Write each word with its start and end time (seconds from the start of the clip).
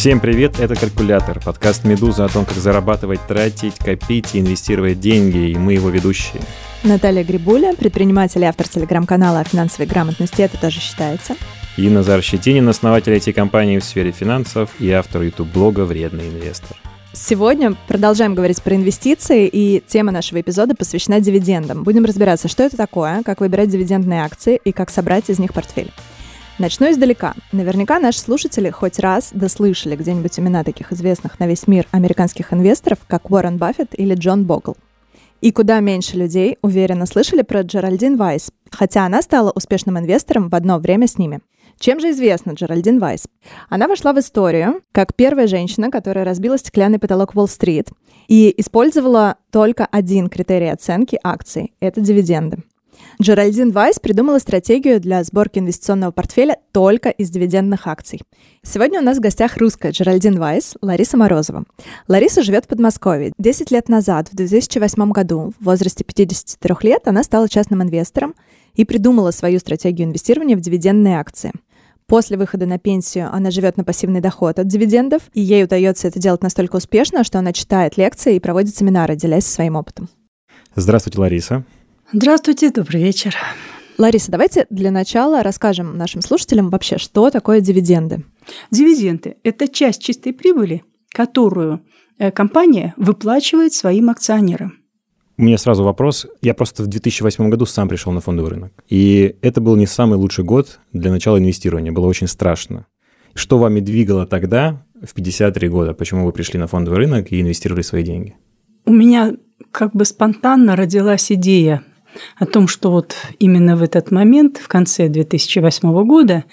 Всем 0.00 0.18
привет, 0.18 0.58
это 0.58 0.76
«Калькулятор», 0.76 1.40
подкаст 1.40 1.84
«Медуза» 1.84 2.24
о 2.24 2.28
том, 2.30 2.46
как 2.46 2.56
зарабатывать, 2.56 3.20
тратить, 3.28 3.74
копить 3.74 4.34
и 4.34 4.40
инвестировать 4.40 4.98
деньги, 4.98 5.50
и 5.50 5.58
мы 5.58 5.74
его 5.74 5.90
ведущие. 5.90 6.40
Наталья 6.82 7.22
Грибуля, 7.22 7.74
предприниматель 7.74 8.40
и 8.40 8.46
автор 8.46 8.66
телеграм-канала 8.66 9.40
о 9.40 9.44
финансовой 9.44 9.86
грамотности, 9.86 10.40
это 10.40 10.58
тоже 10.58 10.80
считается. 10.80 11.36
И 11.76 11.86
Назар 11.90 12.22
Щетинин, 12.22 12.66
основатель 12.66 13.12
IT-компании 13.12 13.78
в 13.78 13.84
сфере 13.84 14.10
финансов 14.10 14.70
и 14.78 14.90
автор 14.90 15.20
YouTube-блога 15.20 15.80
«Вредный 15.80 16.28
инвестор». 16.28 16.78
Сегодня 17.12 17.76
продолжаем 17.86 18.34
говорить 18.34 18.62
про 18.62 18.76
инвестиции, 18.76 19.46
и 19.52 19.82
тема 19.86 20.12
нашего 20.12 20.40
эпизода 20.40 20.74
посвящена 20.74 21.20
дивидендам. 21.20 21.82
Будем 21.82 22.06
разбираться, 22.06 22.48
что 22.48 22.62
это 22.62 22.78
такое, 22.78 23.22
как 23.22 23.42
выбирать 23.42 23.68
дивидендные 23.68 24.22
акции 24.22 24.58
и 24.64 24.72
как 24.72 24.88
собрать 24.88 25.28
из 25.28 25.38
них 25.38 25.52
портфель. 25.52 25.92
Начну 26.60 26.90
издалека. 26.90 27.32
Наверняка 27.52 27.98
наши 27.98 28.18
слушатели 28.18 28.68
хоть 28.68 28.98
раз 28.98 29.30
дослышали 29.32 29.96
где-нибудь 29.96 30.38
имена 30.38 30.62
таких 30.62 30.92
известных 30.92 31.40
на 31.40 31.46
весь 31.46 31.66
мир 31.66 31.86
американских 31.90 32.52
инвесторов, 32.52 32.98
как 33.06 33.30
Уоррен 33.30 33.56
Баффет 33.56 33.98
или 33.98 34.14
Джон 34.14 34.44
Богл. 34.44 34.76
И 35.40 35.52
куда 35.52 35.80
меньше 35.80 36.18
людей 36.18 36.58
уверенно 36.60 37.06
слышали 37.06 37.40
про 37.40 37.62
Джеральдин 37.62 38.18
Вайс, 38.18 38.50
хотя 38.70 39.06
она 39.06 39.22
стала 39.22 39.50
успешным 39.52 39.98
инвестором 39.98 40.50
в 40.50 40.54
одно 40.54 40.78
время 40.78 41.06
с 41.06 41.16
ними. 41.16 41.40
Чем 41.78 41.98
же 41.98 42.10
известна 42.10 42.50
Джеральдин 42.50 42.98
Вайс? 42.98 43.24
Она 43.70 43.88
вошла 43.88 44.12
в 44.12 44.18
историю 44.18 44.82
как 44.92 45.14
первая 45.14 45.46
женщина, 45.46 45.90
которая 45.90 46.26
разбила 46.26 46.58
стеклянный 46.58 46.98
потолок 46.98 47.34
Уолл-стрит 47.34 47.88
и 48.28 48.52
использовала 48.58 49.36
только 49.50 49.86
один 49.86 50.28
критерий 50.28 50.68
оценки 50.68 51.18
акций– 51.24 51.72
это 51.80 52.02
дивиденды. 52.02 52.58
Джеральдин 53.20 53.70
Вайс 53.70 53.98
придумала 53.98 54.38
стратегию 54.38 54.98
для 54.98 55.22
сборки 55.24 55.58
инвестиционного 55.58 56.10
портфеля 56.10 56.56
только 56.72 57.10
из 57.10 57.28
дивидендных 57.28 57.86
акций. 57.86 58.22
Сегодня 58.62 58.98
у 58.98 59.04
нас 59.04 59.18
в 59.18 59.20
гостях 59.20 59.58
русская 59.58 59.92
Джеральдин 59.92 60.38
Вайс, 60.38 60.74
Лариса 60.80 61.18
Морозова. 61.18 61.64
Лариса 62.08 62.42
живет 62.42 62.64
в 62.64 62.68
Подмосковье. 62.68 63.32
Десять 63.36 63.70
лет 63.70 63.90
назад, 63.90 64.28
в 64.32 64.36
2008 64.36 65.12
году, 65.12 65.52
в 65.60 65.64
возрасте 65.66 66.02
53 66.02 66.74
лет, 66.80 67.06
она 67.08 67.22
стала 67.22 67.46
частным 67.46 67.82
инвестором 67.82 68.34
и 68.72 68.86
придумала 68.86 69.32
свою 69.32 69.58
стратегию 69.58 70.08
инвестирования 70.08 70.56
в 70.56 70.60
дивидендные 70.60 71.18
акции– 71.18 71.52
После 72.06 72.36
выхода 72.36 72.66
на 72.66 72.76
пенсию 72.76 73.32
она 73.32 73.52
живет 73.52 73.76
на 73.76 73.84
пассивный 73.84 74.20
доход 74.20 74.58
от 74.58 74.66
дивидендов, 74.66 75.22
и 75.32 75.40
ей 75.40 75.62
удается 75.62 76.08
это 76.08 76.18
делать 76.18 76.42
настолько 76.42 76.74
успешно, 76.74 77.22
что 77.22 77.38
она 77.38 77.52
читает 77.52 77.96
лекции 77.96 78.34
и 78.34 78.40
проводит 78.40 78.74
семинары, 78.74 79.14
делясь 79.14 79.46
своим 79.46 79.76
опытом. 79.76 80.08
Здравствуйте, 80.74 81.20
Лариса. 81.20 81.64
Здравствуйте, 82.12 82.72
добрый 82.72 83.04
вечер. 83.04 83.36
Лариса, 83.96 84.32
давайте 84.32 84.66
для 84.68 84.90
начала 84.90 85.44
расскажем 85.44 85.96
нашим 85.96 86.22
слушателям 86.22 86.68
вообще, 86.68 86.98
что 86.98 87.30
такое 87.30 87.60
дивиденды. 87.60 88.24
Дивиденды– 88.72 89.36
это 89.44 89.68
часть 89.68 90.02
чистой 90.02 90.32
прибыли, 90.32 90.82
которую 91.10 91.82
э, 92.18 92.32
компания 92.32 92.94
выплачивает 92.96 93.74
своим 93.74 94.10
акционерам. 94.10 94.72
У 95.38 95.42
меня 95.42 95.56
сразу 95.56 95.84
вопрос. 95.84 96.26
Я 96.42 96.54
просто 96.54 96.82
в 96.82 96.88
2008 96.88 97.48
году 97.48 97.64
сам 97.64 97.88
пришел 97.88 98.10
на 98.10 98.20
фондовый 98.20 98.50
рынок. 98.50 98.72
И 98.88 99.36
это 99.40 99.60
был 99.60 99.76
не 99.76 99.86
самый 99.86 100.18
лучший 100.18 100.44
год 100.44 100.80
для 100.92 101.12
начала 101.12 101.38
инвестирования. 101.38 101.92
Было 101.92 102.06
очень 102.06 102.26
страшно. 102.26 102.86
Что 103.34 103.56
вами 103.56 103.78
двигало 103.78 104.26
тогда, 104.26 104.84
в 105.00 105.14
53 105.14 105.68
года? 105.68 105.94
Почему 105.94 106.26
вы 106.26 106.32
пришли 106.32 106.58
на 106.58 106.66
фондовый 106.66 106.98
рынок 106.98 107.30
и 107.30 107.40
инвестировали 107.40 107.82
свои 107.82 108.02
деньги? 108.02 108.34
У 108.84 108.92
меня 108.92 109.32
как 109.70 109.94
бы 109.94 110.04
спонтанно 110.04 110.74
родилась 110.74 111.30
идея 111.30 111.84
о 112.38 112.46
том, 112.46 112.68
что 112.68 112.90
вот 112.90 113.14
именно 113.38 113.76
в 113.76 113.82
этот 113.82 114.10
момент, 114.10 114.58
в 114.58 114.68
конце 114.68 115.08
2008 115.08 116.04
года, 116.04 116.44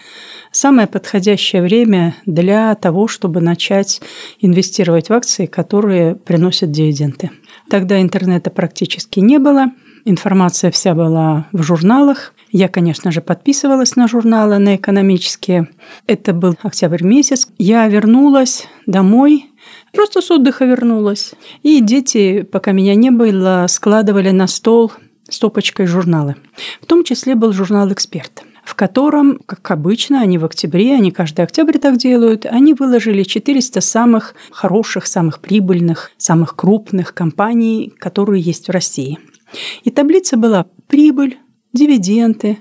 самое 0.52 0.88
подходящее 0.88 1.62
время 1.62 2.16
для 2.26 2.76
того, 2.76 3.08
чтобы 3.08 3.42
начать 3.42 4.02
инвестировать 4.40 5.10
в 5.10 5.14
акции, 5.14 5.46
которые 5.46 6.16
приносят 6.16 6.72
дивиденды. 6.72 7.32
Тогда 7.70 8.02
интернета 8.02 8.50
практически 8.50 9.20
не 9.20 9.40
было, 9.40 9.72
информация 10.06 10.72
вся 10.72 10.96
была 10.96 11.48
в 11.52 11.64
журналах. 11.64 12.34
Я, 12.52 12.70
конечно 12.70 13.12
же, 13.12 13.22
подписывалась 13.22 13.96
на 13.96 14.08
журналы, 14.08 14.58
на 14.58 14.78
экономические. 14.78 15.68
Это 16.08 16.34
был 16.34 16.56
октябрь 16.64 17.04
месяц. 17.04 17.50
Я 17.58 17.88
вернулась 17.88 18.68
домой, 18.86 19.52
просто 19.94 20.22
с 20.22 20.32
отдыха 20.32 20.64
вернулась. 20.64 21.34
И 21.62 21.82
дети, 21.82 22.44
пока 22.44 22.72
меня 22.72 22.96
не 22.96 23.12
было, 23.12 23.66
складывали 23.68 24.32
на 24.32 24.48
стол 24.48 24.94
стопочкой 25.30 25.88
журналы. 25.88 26.36
В 26.82 26.86
том 26.86 27.04
числе 27.04 27.36
был 27.36 27.54
журнал 27.54 27.92
«Эксперт» 27.92 28.44
в 28.68 28.76
котором, 28.76 29.40
как 29.46 29.72
обычно, 29.72 30.20
они 30.20 30.38
в 30.38 30.44
октябре, 30.44 30.94
они 30.94 31.12
каждый 31.12 31.46
октябрь 31.46 31.78
так 31.78 31.96
делают, 31.96 32.46
они 32.46 32.74
выложили 32.74 33.24
400 33.24 33.80
самых 33.80 34.36
хороших, 34.52 35.08
самых 35.08 35.40
прибыльных, 35.40 36.12
самых 36.18 36.54
крупных 36.58 37.14
компаний, 37.14 37.94
которые 37.98 38.42
есть 38.42 38.68
в 38.68 38.72
России. 38.72 39.20
И 39.84 39.90
таблица 39.90 40.36
была 40.36 40.66
прибыль, 40.88 41.38
дивиденды, 41.72 42.58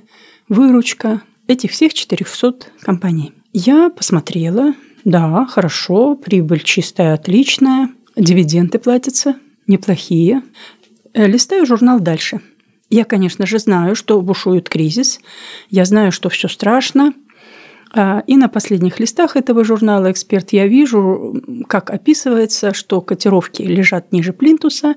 выручка 0.48 1.22
этих 1.48 1.72
всех 1.72 1.92
400 1.92 2.68
компаний. 2.82 3.32
Я 3.52 3.90
посмотрела, 3.90 4.74
да, 5.04 5.44
хорошо, 5.46 6.14
прибыль 6.14 6.62
чистая, 6.62 7.14
отличная, 7.14 7.90
дивиденды 8.14 8.78
платятся, 8.78 9.34
неплохие. 9.66 10.42
Э, 11.14 11.26
листаю 11.26 11.66
журнал 11.66 11.98
дальше– 11.98 12.40
я, 12.90 13.04
конечно 13.04 13.46
же, 13.46 13.58
знаю, 13.58 13.94
что 13.96 14.20
бушует 14.20 14.68
кризис, 14.68 15.20
я 15.70 15.84
знаю, 15.84 16.12
что 16.12 16.28
все 16.28 16.48
страшно. 16.48 17.12
А, 17.92 18.22
и 18.26 18.36
на 18.36 18.48
последних 18.48 19.00
листах 19.00 19.36
этого 19.36 19.64
журнала 19.64 20.10
«Эксперт» 20.10 20.52
я 20.52 20.66
вижу, 20.66 21.40
как 21.68 21.90
описывается, 21.90 22.74
что 22.74 23.00
котировки 23.00 23.62
лежат 23.62 24.12
ниже 24.12 24.32
плинтуса, 24.32 24.94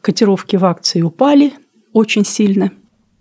котировки 0.00 0.56
в 0.56 0.64
акции 0.64 1.02
упали 1.02 1.52
очень 1.92 2.24
сильно. 2.24 2.72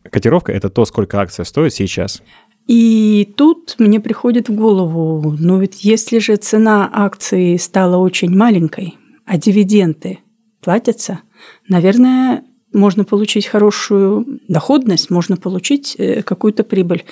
Котировка– 0.03 0.51
это 0.53 0.69
то, 0.69 0.85
сколько 0.85 1.19
акция 1.19 1.43
стоит 1.43 1.73
сейчас. 1.73 2.21
И 2.67 3.33
тут 3.37 3.75
мне 3.79 3.99
приходит 3.99 4.49
в 4.49 4.55
голову, 4.55 5.35
ну 5.39 5.59
ведь 5.59 5.83
если 5.83 6.19
же 6.19 6.35
цена 6.35 6.89
акции 6.91 7.55
стала 7.57 7.97
очень 7.97 8.35
маленькой, 8.35 8.97
а 9.25 9.37
дивиденды 9.37 10.19
платятся, 10.61 11.21
наверное, 11.69 12.43
можно 12.73 13.03
получить 13.03 13.47
хорошую 13.47 14.39
доходность, 14.47 15.09
можно 15.09 15.37
получить 15.37 15.95
э, 15.97 16.21
какую-то 16.23 16.63
прибыль. 16.63 17.05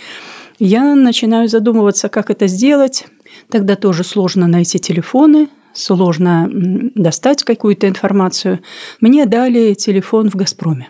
Я 0.60 0.96
начинаю 0.96 1.50
задумываться, 1.50 2.10
как 2.10 2.30
это 2.30 2.48
сделать. 2.48 3.08
Тогда 3.50 3.76
тоже 3.76 4.04
сложно 4.04 4.48
найти 4.48 4.80
телефоны, 4.80 5.50
сложно 5.74 6.50
достать 6.96 7.44
какую-то 7.44 7.88
информацию. 7.88 8.60
Мне 9.02 9.26
дали 9.26 9.74
телефон 9.74 10.30
в 10.30 10.36
«Газпроме». 10.36 10.90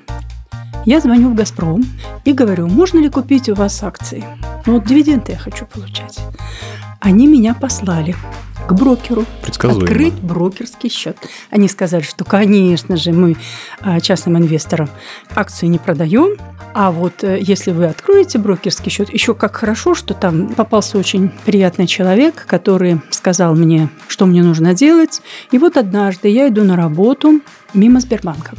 Я 0.86 1.00
звоню 1.00 1.30
в 1.30 1.36
«Газпром» 1.36 1.84
и 2.26 2.32
говорю, 2.32 2.68
можно 2.68 3.00
ли 3.00 3.10
купить 3.10 3.50
у 3.50 3.56
вас 3.56 3.82
акции? 3.82 4.24
Ну 4.68 4.74
вот 4.74 4.86
дивиденды 4.86 5.32
я 5.32 5.38
хочу 5.40 5.66
получать. 5.66 6.20
Они 7.00 7.26
меня 7.26 7.56
послали 7.56 8.16
к 8.68 8.74
брокеру, 8.74 9.26
открыть 9.44 10.14
брокерский 10.14 10.90
счет. 10.90 11.18
Они 11.50 11.68
сказали, 11.68 12.04
что, 12.04 12.24
конечно 12.24 12.98
же, 12.98 13.14
мы 13.14 13.36
а, 13.82 14.00
частным 14.00 14.38
инвесторам 14.38 14.90
акции 15.36 15.66
не 15.66 15.80
продаем, 15.80 16.38
а 16.74 16.92
вот 16.92 17.24
э, 17.24 17.40
если 17.42 17.72
вы 17.72 17.86
откроете 17.86 18.38
брокерский 18.38 18.92
счет, 18.92 19.12
еще 19.12 19.34
как 19.34 19.56
хорошо, 19.56 19.96
что 19.96 20.14
там 20.14 20.50
попался 20.50 20.98
очень 20.98 21.32
приятный 21.46 21.88
человек, 21.88 22.46
который 22.48 23.02
сказал 23.10 23.56
мне, 23.56 23.90
что 24.08 24.26
мне 24.26 24.44
нужно 24.44 24.74
делать. 24.74 25.22
И 25.52 25.58
вот 25.58 25.78
однажды 25.78 26.28
я 26.30 26.48
иду 26.48 26.64
на 26.64 26.76
работу 26.76 27.42
мимо 27.74 28.00
Сбербанка. 28.00 28.56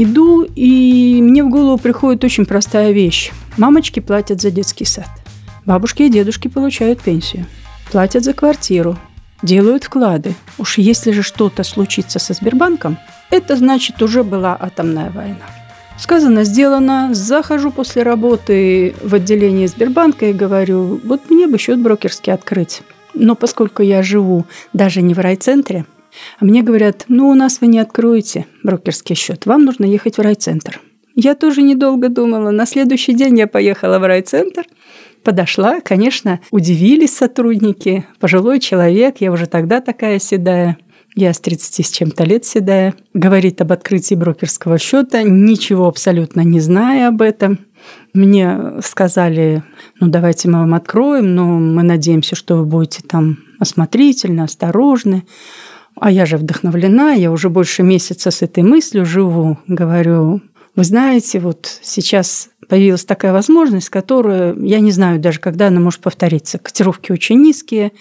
Иду, 0.00 0.46
и 0.54 1.20
мне 1.20 1.42
в 1.42 1.50
голову 1.50 1.76
приходит 1.76 2.22
очень 2.22 2.46
простая 2.46 2.92
вещь. 2.92 3.32
Мамочки 3.56 3.98
платят 3.98 4.40
за 4.40 4.52
детский 4.52 4.84
сад. 4.84 5.08
Бабушки 5.66 6.04
и 6.04 6.08
дедушки 6.08 6.46
получают 6.46 7.00
пенсию. 7.00 7.46
Платят 7.90 8.22
за 8.22 8.32
квартиру 8.32 8.96
делают 9.42 9.82
вклады. 9.82 10.34
Уж 10.56 10.78
если 10.78 11.10
же 11.10 11.22
что-то 11.22 11.64
случится 11.64 12.20
со 12.20 12.32
Сбербанком, 12.32 12.96
это 13.30 13.56
значит 13.56 14.00
уже 14.00 14.22
была 14.22 14.56
атомная 14.58 15.10
война. 15.10 15.46
Сказано, 15.98 16.44
сделано. 16.44 17.10
Захожу 17.12 17.72
после 17.72 18.04
работы 18.04 18.94
в 19.02 19.16
отделение 19.16 19.66
Сбербанка 19.66 20.26
и 20.26 20.32
говорю, 20.32 21.00
вот 21.04 21.28
мне 21.28 21.48
бы 21.48 21.58
счет 21.58 21.80
брокерский 21.80 22.32
открыть. 22.32 22.82
Но 23.14 23.34
поскольку 23.34 23.82
я 23.82 24.04
живу 24.04 24.46
даже 24.72 25.02
не 25.02 25.12
в 25.12 25.18
райцентре, 25.18 25.86
а 26.38 26.44
мне 26.44 26.62
говорят, 26.62 27.04
ну 27.08 27.28
у 27.28 27.34
нас 27.34 27.60
вы 27.60 27.66
не 27.66 27.78
откроете 27.78 28.46
брокерский 28.62 29.14
счет, 29.14 29.46
вам 29.46 29.64
нужно 29.64 29.84
ехать 29.84 30.18
в 30.18 30.20
райцентр. 30.20 30.80
Я 31.14 31.34
тоже 31.34 31.62
недолго 31.62 32.08
думала. 32.08 32.50
На 32.52 32.64
следующий 32.64 33.12
день 33.12 33.38
я 33.38 33.48
поехала 33.48 33.98
в 33.98 34.06
райцентр– 34.06 34.64
Подошла, 35.24 35.80
конечно, 35.80 36.40
удивились 36.50 37.16
сотрудники. 37.16 38.06
Пожилой 38.20 38.60
человек, 38.60 39.16
я 39.20 39.32
уже 39.32 39.46
тогда 39.46 39.80
такая 39.80 40.18
седая. 40.18 40.78
Я 41.14 41.32
с 41.32 41.40
30 41.40 41.86
с 41.86 41.90
чем-то 41.90 42.24
лет 42.24 42.44
седая. 42.44 42.94
Говорит 43.12 43.60
об 43.60 43.72
открытии 43.72 44.14
брокерского 44.14 44.78
счета, 44.78 45.22
ничего 45.22 45.88
абсолютно 45.88 46.42
не 46.42 46.60
зная 46.60 47.08
об 47.08 47.22
этом. 47.22 47.58
Мне 48.14 48.80
сказали, 48.82 49.62
ну 50.00 50.08
давайте 50.08 50.48
мы 50.48 50.60
вам 50.60 50.74
откроем, 50.74 51.34
но 51.34 51.44
мы 51.58 51.82
надеемся, 51.82 52.36
что 52.36 52.56
вы 52.56 52.64
будете 52.64 53.02
там 53.02 53.38
осмотрительны, 53.58 54.42
осторожны. 54.42 55.24
А 56.00 56.10
я 56.10 56.26
же 56.26 56.36
вдохновлена, 56.36 57.12
я 57.12 57.30
уже 57.30 57.48
больше 57.48 57.82
месяца 57.82 58.30
с 58.30 58.42
этой 58.42 58.62
мыслью 58.62 59.04
живу. 59.04 59.58
Говорю, 59.66 60.40
вы 60.76 60.84
знаете, 60.84 61.40
вот 61.40 61.80
сейчас 61.82 62.50
появилась 62.68 63.04
такая 63.04 63.32
возможность, 63.32 63.88
которую 63.88 64.64
я 64.64 64.80
не 64.80 64.92
знаю 64.92 65.18
даже, 65.18 65.40
когда 65.40 65.68
она 65.68 65.80
может 65.80 66.00
повториться. 66.00 66.58
Котировки 66.58 67.10
очень 67.10 67.40
низкие, 67.40 67.92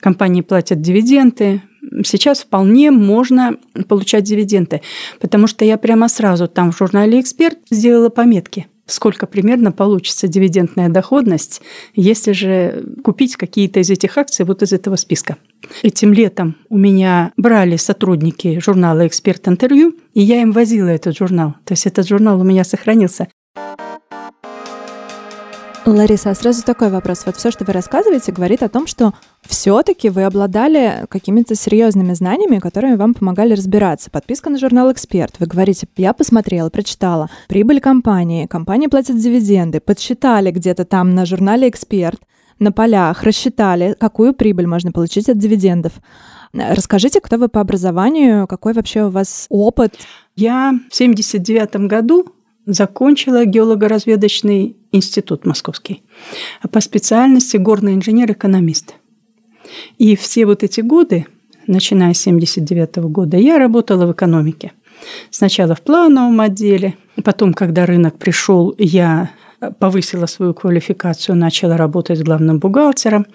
компании 0.00 0.40
платят 0.40 0.80
дивиденды. 0.80 1.62
Сейчас 2.04 2.40
вполне 2.40 2.90
можно 2.90 3.56
получать 3.88 4.24
дивиденды, 4.24 4.80
потому 5.20 5.46
что 5.46 5.64
я 5.64 5.76
прямо 5.76 6.08
сразу 6.08 6.48
там 6.48 6.72
в 6.72 6.78
журнале 6.78 7.20
«Эксперт» 7.20 7.58
сделала 7.70 8.08
пометки– 8.08 8.66
сколько 8.86 9.26
примерно 9.26 9.72
получится 9.72 10.28
дивидендная 10.28 10.88
доходность, 10.88 11.62
если 11.94 12.32
же 12.32 12.84
купить 13.02 13.36
какие-то 13.36 13.80
из 13.80 13.90
этих 13.90 14.18
акций 14.18 14.44
вот 14.44 14.62
из 14.62 14.72
этого 14.72 14.96
списка. 14.96 15.36
Этим 15.82 16.12
летом 16.12 16.56
у 16.68 16.76
меня 16.76 17.32
брали 17.36 17.76
сотрудники 17.76 18.60
журнала 18.60 19.06
«Эксперт 19.06 19.48
интервью», 19.48 19.94
и 20.12 20.20
я 20.20 20.42
им 20.42 20.52
возила 20.52 20.88
этот 20.88 21.16
журнал. 21.16 21.54
То 21.64 21.72
есть 21.72 21.86
этот 21.86 22.06
журнал 22.06 22.40
у 22.40 22.44
меня 22.44 22.64
сохранился. 22.64 23.28
Лариса, 25.86 26.30
а 26.30 26.34
сразу 26.34 26.62
такой 26.62 26.88
вопрос. 26.90 27.24
Вот 27.26 27.36
все, 27.36 27.50
что 27.50 27.64
вы 27.64 27.72
рассказываете, 27.72 28.32
говорит 28.32 28.62
о 28.62 28.68
том, 28.68 28.86
что 28.86 29.12
все-таки 29.42 30.08
вы 30.08 30.24
обладали 30.24 31.06
какими-то 31.10 31.54
серьезными 31.54 32.14
знаниями, 32.14 32.58
которые 32.58 32.96
вам 32.96 33.12
помогали 33.12 33.52
разбираться. 33.52 34.10
Подписка 34.10 34.50
на 34.50 34.58
журнал 34.58 34.90
«Эксперт». 34.92 35.34
Вы 35.38 35.46
говорите, 35.46 35.86
я 35.96 36.12
посмотрела, 36.12 36.70
прочитала. 36.70 37.28
Прибыль 37.48 37.80
компании, 37.80 38.46
компания 38.46 38.88
платит 38.88 39.18
дивиденды, 39.18 39.80
подсчитали 39.80 40.50
где-то 40.50 40.84
там 40.84 41.14
на 41.14 41.26
журнале 41.26 41.68
«Эксперт», 41.68 42.20
на 42.58 42.72
полях, 42.72 43.22
рассчитали, 43.22 43.96
какую 43.98 44.32
прибыль 44.32 44.66
можно 44.66 44.92
получить 44.92 45.28
от 45.28 45.38
дивидендов. 45.38 45.92
Расскажите, 46.52 47.20
кто 47.20 47.36
вы 47.36 47.48
по 47.48 47.60
образованию, 47.60 48.46
какой 48.46 48.74
вообще 48.74 49.04
у 49.04 49.10
вас 49.10 49.46
опыт? 49.48 49.94
Я 50.36 50.72
в 50.90 50.94
79 50.94 51.88
году 51.88 52.26
закончила 52.66 53.44
геолого-разведочный 53.44 54.76
институт 54.92 55.44
московский, 55.44 56.02
а 56.62 56.68
по 56.68 56.80
специальности 56.80 57.56
горный 57.56 57.94
инженер-экономист. 57.94 58.94
И 59.98 60.16
все 60.16 60.46
вот 60.46 60.62
эти 60.62 60.80
годы, 60.80 61.26
начиная 61.66 62.14
с 62.14 62.20
79 62.20 62.96
года, 62.96 63.36
я 63.36 63.58
работала 63.58 64.06
в 64.06 64.12
экономике. 64.12 64.72
Сначала 65.30 65.74
в 65.74 65.82
плановом 65.82 66.40
отделе, 66.40 66.94
потом, 67.22 67.52
когда 67.52 67.86
рынок 67.86 68.18
пришел, 68.18 68.74
я 68.78 69.30
повысила 69.70 70.26
свою 70.26 70.54
квалификацию, 70.54 71.36
начала 71.36 71.76
работать 71.76 72.22
главным 72.22 72.58
бухгалтером, 72.58 73.26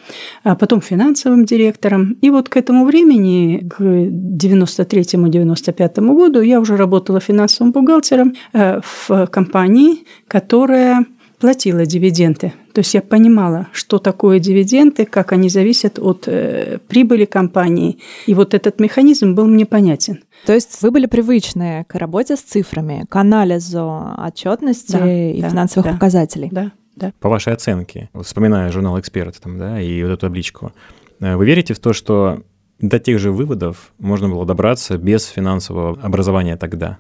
а 0.44 0.56
потом 0.56 0.82
финансовым 0.82 1.46
директором. 1.46 2.18
И 2.22 2.30
вот 2.30 2.50
к 2.50 2.58
этому 2.58 2.86
времени, 2.86 3.68
к 3.70 3.82
93-95 3.82 6.16
году, 6.16 6.42
я 6.42 6.60
уже 6.60 6.78
работала 6.78 7.20
финансовым 7.20 7.72
бухгалтером 7.72 8.34
э, 8.54 8.82
в 8.82 9.28
компании, 9.28 10.06
которая 10.28 11.06
платила 11.40 11.86
дивиденды. 11.86 12.54
То 12.80 12.82
есть 12.82 12.94
я 12.94 13.02
понимала, 13.02 13.68
что 13.74 13.98
такое 13.98 14.40
дивиденды, 14.40 15.04
как 15.04 15.34
они 15.34 15.50
зависят 15.50 16.00
от 16.00 16.30
э, 16.30 16.78
прибыли 16.88 17.26
компании. 17.26 18.00
И 18.26 18.34
вот 18.34 18.54
этот 18.54 18.80
механизм 18.80 19.36
был 19.36 19.48
мне 19.48 19.66
понятен. 19.66 20.24
То 20.46 20.54
есть 20.54 20.82
вы 20.82 20.90
были 20.90 21.06
привычны 21.06 21.84
к 21.90 21.96
работе 21.96 22.38
с 22.38 22.40
цифрами, 22.40 23.06
к 23.10 23.14
анализу 23.18 24.16
отчетности 24.18 24.94
да, 24.94 25.14
и 25.14 25.42
да, 25.42 25.50
финансовых 25.50 25.88
да, 25.88 25.92
показателей. 25.92 26.48
Да, 26.54 26.72
да. 26.96 27.12
По 27.20 27.28
вашей 27.28 27.52
оценке, 27.52 28.10
вспоминая 28.24 28.72
журнал 28.72 28.98
«Эксперт» 28.98 29.38
там, 29.42 29.60
да, 29.60 29.82
и 29.82 30.02
вот 30.02 30.12
эту 30.12 30.22
табличку, 30.22 30.72
э, 31.20 31.36
вы 31.36 31.46
верите 31.46 31.74
в 31.74 31.80
то, 31.80 31.92
что 31.92 32.44
до 32.80 32.98
тех 32.98 33.20
же 33.20 33.34
выводов 33.34 33.92
можно 34.00 34.30
было 34.30 34.46
добраться 34.46 34.98
без 34.98 35.26
финансового 35.26 36.00
образования 36.02 36.56
тогда? 36.56 36.98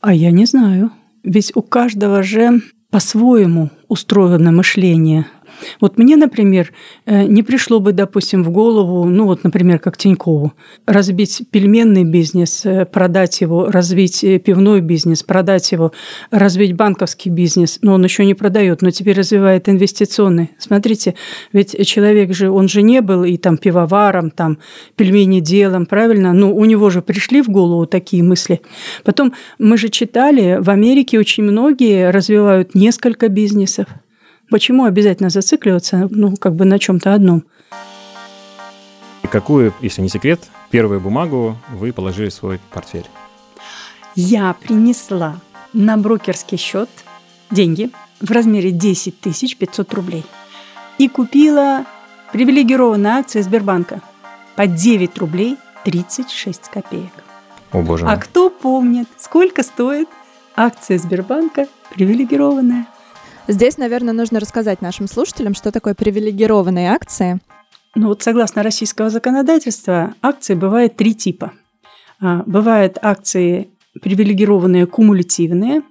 А 0.00 0.14
я 0.14 0.30
не 0.30 0.46
знаю. 0.46 0.92
Ведь 1.24 1.52
у 1.54 1.60
каждого 1.60 2.22
же 2.22 2.62
по-своему 2.90 3.70
устроено 3.88 4.50
мышление 4.50 5.26
вот 5.80 5.98
мне, 5.98 6.16
например, 6.16 6.72
э, 7.06 7.24
не 7.24 7.42
пришло 7.42 7.80
бы, 7.80 7.92
допустим, 7.92 8.42
в 8.42 8.50
голову, 8.50 9.04
ну 9.04 9.24
вот, 9.24 9.44
например, 9.44 9.78
как 9.78 9.96
Тинькову, 9.96 10.52
разбить 10.86 11.42
пельменный 11.50 12.04
бизнес, 12.04 12.64
э, 12.64 12.84
продать 12.84 13.40
его, 13.40 13.70
развить 13.70 14.22
э, 14.24 14.38
пивной 14.38 14.80
бизнес, 14.80 15.22
продать 15.22 15.72
его, 15.72 15.92
развить 16.30 16.74
банковский 16.74 17.30
бизнес, 17.30 17.78
но 17.82 17.94
он 17.94 18.04
еще 18.04 18.24
не 18.24 18.34
продает, 18.34 18.82
но 18.82 18.90
теперь 18.90 19.16
развивает 19.16 19.68
инвестиционный. 19.68 20.50
Смотрите, 20.58 21.14
ведь 21.52 21.86
человек 21.86 22.34
же, 22.34 22.50
он 22.50 22.68
же 22.68 22.82
не 22.82 23.00
был 23.00 23.24
и 23.24 23.36
там 23.36 23.56
пивоваром, 23.56 24.30
там 24.30 24.58
пельмени 24.96 25.40
делом, 25.40 25.86
правильно? 25.86 26.32
Ну, 26.32 26.54
у 26.54 26.64
него 26.64 26.90
же 26.90 27.02
пришли 27.02 27.42
в 27.42 27.48
голову 27.48 27.86
такие 27.86 28.22
мысли. 28.22 28.60
Потом 29.04 29.32
мы 29.58 29.76
же 29.76 29.88
читали, 29.88 30.58
в 30.60 30.70
Америке 30.70 31.18
очень 31.18 31.44
многие 31.44 32.10
развивают 32.10 32.74
несколько 32.74 33.28
бизнесов. 33.28 33.86
Почему 34.50 34.84
обязательно 34.84 35.28
зацикливаться, 35.28 36.08
ну, 36.10 36.34
как 36.36 36.54
бы 36.54 36.64
на 36.64 36.78
чем-то 36.78 37.12
одном? 37.12 37.44
И 39.22 39.26
какую, 39.26 39.74
если 39.82 40.00
не 40.00 40.08
секрет, 40.08 40.40
первую 40.70 41.00
бумагу 41.00 41.56
вы 41.70 41.92
положили 41.92 42.30
в 42.30 42.34
свой 42.34 42.58
портфель? 42.70 43.06
Я 44.14 44.54
принесла 44.54 45.38
на 45.72 45.96
брокерский 45.98 46.56
счет 46.56 46.88
деньги 47.50 47.90
в 48.20 48.30
размере 48.30 48.70
10 48.70 49.14
500 49.58 49.94
рублей 49.94 50.24
и 50.96 51.08
купила 51.08 51.84
привилегированные 52.32 53.14
акции 53.14 53.42
Сбербанка 53.42 54.00
по 54.56 54.66
9 54.66 55.18
рублей 55.18 55.56
36 55.84 56.68
копеек. 56.68 57.12
О, 57.72 57.82
боже 57.82 58.04
мой. 58.04 58.14
А 58.14 58.16
кто 58.16 58.50
помнит, 58.50 59.08
сколько 59.18 59.62
стоит 59.62 60.08
акция 60.56 60.98
Сбербанка 60.98 61.68
привилегированная? 61.94 62.86
Здесь, 63.48 63.78
наверное, 63.78 64.12
нужно 64.12 64.40
рассказать 64.40 64.82
нашим 64.82 65.08
слушателям, 65.08 65.54
что 65.54 65.72
такое 65.72 65.94
привилегированные 65.94 66.92
акции. 66.92 67.40
Ну 67.94 68.08
вот 68.08 68.22
согласно 68.22 68.62
российского 68.62 69.08
законодательства, 69.08 70.14
акции 70.20 70.54
бывают 70.54 70.96
три 70.96 71.14
типа. 71.14 71.52
А, 72.20 72.42
бывают 72.44 72.98
акции 73.00 73.70
привилегированные 74.02 74.86
кумулятивные, 74.86 75.82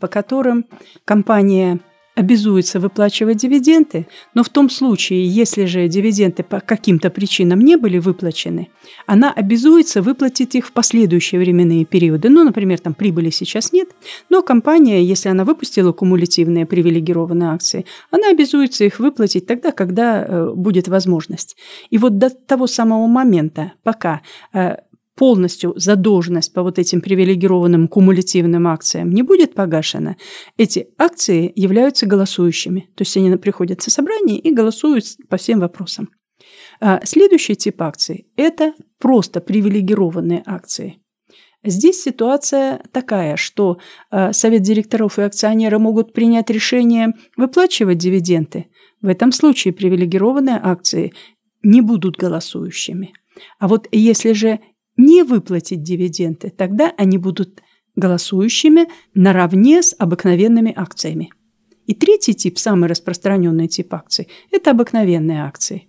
по 0.00 0.08
которым 0.08 0.64
компания 1.04 1.80
обязуется 2.14 2.78
выплачивать 2.78 3.38
дивиденды, 3.38 4.06
но 4.34 4.44
в 4.44 4.48
том 4.48 4.68
случае, 4.68 5.26
если 5.26 5.64
же 5.64 5.88
дивиденды 5.88 6.42
по 6.42 6.60
каким-то 6.60 7.10
причинам 7.10 7.60
не 7.60 7.76
были 7.76 7.98
выплачены, 7.98 8.68
она 9.06 9.32
обязуется 9.32 10.02
выплатить 10.02 10.54
их 10.54 10.66
в 10.66 10.72
последующие 10.72 11.40
временные 11.40 11.84
периоды. 11.84 12.28
Ну, 12.28 12.44
например, 12.44 12.78
там 12.80 12.94
прибыли 12.94 13.30
сейчас 13.30 13.72
нет, 13.72 13.88
но 14.28 14.42
компания, 14.42 15.02
если 15.02 15.28
она 15.28 15.44
выпустила 15.44 15.92
кумулятивные 15.92 16.66
привилегированные 16.66 17.50
акции, 17.50 17.86
она 18.10 18.28
обязуется 18.28 18.84
их 18.84 18.98
выплатить 18.98 19.46
тогда, 19.46 19.72
когда 19.72 20.22
э, 20.22 20.52
будет 20.54 20.88
возможность. 20.88 21.56
И 21.90 21.98
вот 21.98 22.18
до 22.18 22.30
того 22.30 22.66
самого 22.66 23.06
момента, 23.06 23.72
пока 23.82 24.20
э, 24.52 24.76
полностью 25.16 25.74
задолженность 25.76 26.52
по 26.52 26.62
вот 26.62 26.78
этим 26.78 27.00
привилегированным 27.00 27.88
кумулятивным 27.88 28.66
акциям 28.66 29.10
не 29.10 29.22
будет 29.22 29.54
погашена, 29.54 30.16
эти 30.56 30.88
акции 30.98 31.52
являются 31.54 32.06
голосующими. 32.06 32.88
То 32.94 33.02
есть 33.02 33.16
они 33.16 33.34
приходят 33.36 33.82
со 33.82 33.90
собрания 33.90 34.38
и 34.38 34.52
голосуют 34.52 35.04
по 35.28 35.36
всем 35.36 35.60
вопросам. 35.60 36.10
А 36.80 37.00
следующий 37.04 37.54
тип 37.54 37.80
акций– 37.82 38.26
это 38.36 38.74
просто 38.98 39.40
привилегированные 39.40 40.42
акции. 40.46 40.98
Здесь 41.64 42.02
ситуация 42.02 42.82
такая, 42.90 43.36
что 43.36 43.78
а, 44.10 44.32
совет 44.32 44.62
директоров 44.62 45.18
и 45.18 45.22
акционеры 45.22 45.78
могут 45.78 46.12
принять 46.12 46.50
решение 46.50 47.12
выплачивать 47.36 47.98
дивиденды. 47.98 48.66
В 49.00 49.06
этом 49.06 49.30
случае 49.30 49.72
привилегированные 49.72 50.58
акции 50.60 51.12
не 51.62 51.80
будут 51.80 52.16
голосующими. 52.16 53.12
А 53.58 53.68
вот 53.68 53.88
если 53.92 54.32
же 54.32 54.60
не 54.96 55.22
выплатить 55.22 55.82
дивиденды, 55.82 56.50
тогда 56.50 56.92
они 56.96 57.18
будут 57.18 57.62
голосующими 57.96 58.86
наравне 59.14 59.82
с 59.82 59.94
обыкновенными 59.98 60.72
акциями. 60.74 61.30
И 61.86 61.94
третий 61.94 62.34
тип, 62.34 62.58
самый 62.58 62.88
распространенный 62.88 63.68
тип 63.68 63.92
акций, 63.94 64.28
это 64.50 64.70
обыкновенные 64.70 65.42
акции. 65.42 65.88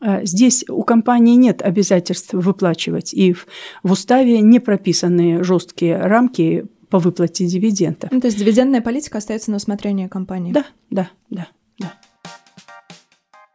А 0.00 0.24
здесь 0.24 0.64
у 0.68 0.82
компании 0.82 1.36
нет 1.36 1.62
обязательств 1.62 2.34
выплачивать, 2.34 3.14
и 3.14 3.32
в, 3.32 3.46
в 3.82 3.92
уставе 3.92 4.40
не 4.40 4.58
прописаны 4.58 5.42
жесткие 5.44 5.96
рамки 5.96 6.66
по 6.90 6.98
выплате 6.98 7.46
дивидендов. 7.46 8.10
Ну, 8.12 8.20
то 8.20 8.26
есть 8.26 8.38
дивидендная 8.38 8.80
политика 8.80 9.18
остается 9.18 9.50
на 9.50 9.56
усмотрение 9.56 10.08
компании? 10.08 10.52
Да, 10.52 10.66
да, 10.90 11.10
да. 11.30 11.48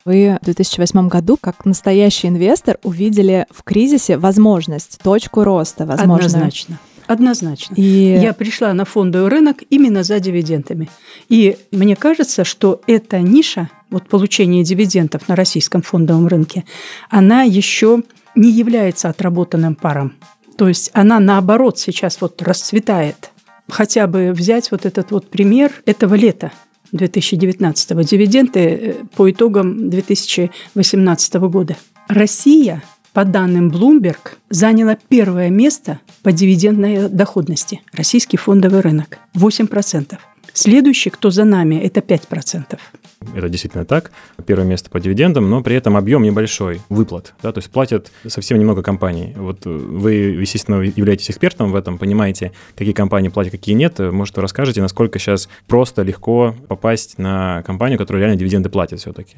Вы 0.09 0.39
в 0.41 0.45
2008 0.45 1.07
году, 1.07 1.37
как 1.39 1.65
настоящий 1.65 2.29
инвестор, 2.29 2.79
увидели 2.81 3.45
в 3.51 3.61
кризисе 3.61 4.17
возможность, 4.17 4.97
точку 5.03 5.43
роста, 5.43 5.85
возможно. 5.85 6.25
Однозначно. 6.25 6.79
Однозначно. 7.05 7.75
И... 7.75 8.17
Я 8.19 8.33
пришла 8.33 8.73
на 8.73 8.85
фондовый 8.85 9.29
рынок 9.29 9.57
именно 9.69 10.01
за 10.01 10.19
дивидендами. 10.19 10.89
И 11.27 11.57
мне 11.71 11.95
кажется, 11.95 12.43
что 12.43 12.81
эта 12.87 13.19
ниша 13.19 13.69
вот 13.91 14.07
получения 14.07 14.63
дивидендов 14.63 15.27
на 15.27 15.35
российском 15.35 15.83
фондовом 15.83 16.25
рынке, 16.25 16.65
она 17.11 17.43
еще 17.43 18.01
не 18.33 18.49
является 18.49 19.09
отработанным 19.09 19.75
паром. 19.75 20.15
То 20.57 20.67
есть 20.67 20.89
она 20.93 21.19
наоборот 21.19 21.77
сейчас 21.77 22.19
вот 22.19 22.41
расцветает. 22.41 23.29
Хотя 23.69 24.07
бы 24.07 24.31
взять 24.31 24.71
вот 24.71 24.87
этот 24.87 25.11
вот 25.11 25.29
пример 25.29 25.71
этого 25.85 26.15
лета 26.15 26.51
2019 26.91 28.05
дивиденды 28.05 28.59
э, 28.59 28.93
по 29.15 29.29
итогам 29.29 29.89
2018 29.89 31.33
года. 31.35 31.75
Россия, 32.07 32.83
по 33.13 33.25
данным 33.25 33.69
Bloomberg, 33.69 34.37
заняла 34.49 34.97
первое 35.07 35.49
место 35.49 35.99
по 36.23 36.31
дивидендной 36.31 37.09
доходности. 37.09 37.81
Российский 37.93 38.37
фондовый 38.37 38.81
рынок– 38.81 39.17
8%. 39.35 40.17
Следующий, 40.53 41.09
кто 41.09 41.29
за 41.29 41.45
нами, 41.45 41.75
это 41.75 41.99
5%. 42.01 42.77
Это 43.35 43.49
действительно 43.49 43.85
так. 43.85 44.11
Первое 44.45 44.65
место 44.65 44.89
по 44.89 44.99
дивидендам, 44.99 45.49
но 45.49 45.61
при 45.61 45.75
этом 45.75 45.97
объем 45.97 46.23
небольшой 46.23 46.81
выплат. 46.89 47.33
Да, 47.43 47.51
то 47.51 47.59
есть 47.59 47.69
платят 47.69 48.11
совсем 48.27 48.57
немного 48.57 48.81
компаний. 48.81 49.33
Вот 49.35 49.65
вы, 49.65 50.13
естественно, 50.13 50.81
являетесь 50.81 51.29
экспертом 51.29 51.71
в 51.71 51.75
этом, 51.75 51.97
понимаете, 51.97 52.53
какие 52.75 52.93
компании 52.93 53.29
платят, 53.29 53.51
какие 53.51 53.75
нет. 53.75 53.99
Может, 53.99 54.37
вы 54.37 54.41
расскажете, 54.41 54.81
насколько 54.81 55.19
сейчас 55.19 55.49
просто 55.67 56.01
легко 56.01 56.55
попасть 56.67 57.17
на 57.17 57.61
компанию, 57.63 57.97
которая 57.97 58.23
реально 58.23 58.39
дивиденды 58.39 58.69
платит 58.69 58.99
все-таки? 58.99 59.37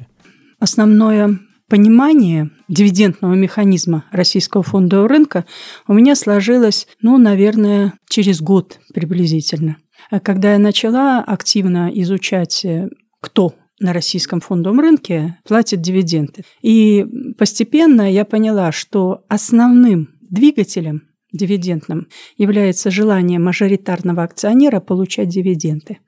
Основное 0.60 1.38
понимание 1.68 2.50
дивидендного 2.68 3.34
механизма 3.34 4.04
российского 4.12 4.62
фондового 4.62 5.08
рынка 5.08 5.44
у 5.88 5.94
меня 5.94 6.14
сложилось, 6.14 6.86
ну, 7.00 7.18
наверное, 7.18 7.94
через 8.08 8.40
год 8.40 8.78
приблизительно. 8.94 9.78
Когда 10.22 10.52
я 10.52 10.58
начала 10.58 11.20
активно 11.20 11.90
изучать, 11.94 12.64
э, 12.64 12.88
кто 13.20 13.54
на 13.82 13.92
российском 13.92 14.40
фондовом 14.40 14.80
рынке 14.80 15.38
платит 15.44 15.82
дивиденды. 15.82 16.44
И 16.62 17.04
постепенно 17.36 18.10
я 18.10 18.24
поняла, 18.24 18.72
что 18.72 19.24
основным 19.28 20.10
двигателем 20.20 21.08
дивидендным 21.32 22.08
является 22.36 22.90
желание 22.90 23.38
мажоритарного 23.38 24.22
акционера 24.22 24.80
получать 24.80 25.28
дивиденды. 25.28 25.98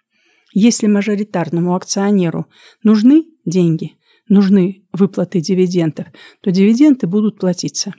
Если 0.53 0.87
мажоритарному 0.87 1.75
акционеру 1.75 2.47
нужны 2.83 3.25
деньги, 3.45 3.97
нужны 4.29 4.85
выплаты 4.93 5.41
дивидендов, 5.41 6.07
то 6.41 6.51
дивиденды 6.51 7.07
будут 7.07 7.39
платиться. 7.39 7.95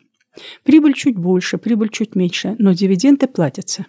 Прибыль 0.63 0.93
чуть 0.93 1.17
больше, 1.17 1.57
прибыль 1.57 1.89
чуть 1.89 2.15
меньше, 2.15 2.55
но 2.59 2.73
дивиденды 2.73 3.27
платятся. 3.27 3.85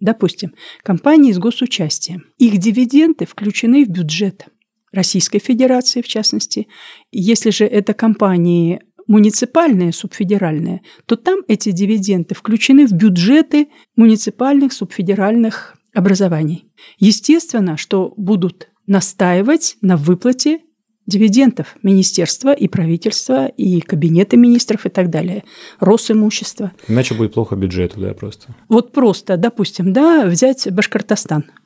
Допустим, 0.00 0.54
компании 0.82 1.32
с 1.32 1.38
госучастием. 1.38 2.24
Их 2.38 2.58
дивиденды 2.58 3.26
включены 3.26 3.84
в 3.84 3.88
бюджет– 3.88 4.46
Российской 4.92 5.38
Федерации, 5.38 6.02
в 6.02 6.08
частности. 6.08 6.68
Если 7.12 7.50
же 7.50 7.64
это 7.64 7.94
компании 7.94 8.80
муниципальные, 9.06 9.92
субфедеральные, 9.92 10.82
то 11.06 11.16
там 11.16 11.40
эти 11.48 11.72
дивиденды 11.72 12.34
включены 12.34 12.86
в 12.86 12.92
бюджеты 12.92 13.68
муниципальных, 13.96 14.72
субфедеральных 14.72 15.76
образований. 15.94 16.66
Естественно, 16.98 17.76
что 17.76 18.12
будут 18.16 18.68
настаивать 18.86 19.76
на 19.80 19.96
выплате 19.96 20.60
дивидендов 21.06 21.76
министерства 21.82 22.52
и 22.52 22.68
правительства, 22.68 23.46
и 23.46 23.80
кабинеты 23.80 24.36
министров 24.36 24.84
и 24.84 24.90
так 24.90 25.08
далее, 25.08 25.42
Росимущество. 25.80 26.72
Иначе 26.86 27.14
будет 27.14 27.32
плохо 27.32 27.56
бюджету, 27.56 27.98
да, 27.98 28.12
просто. 28.12 28.54
Вот 28.68 28.92
просто, 28.92 29.38
допустим, 29.38 29.94
да, 29.94 30.26
взять 30.26 30.70
Башкортостан– 30.70 31.46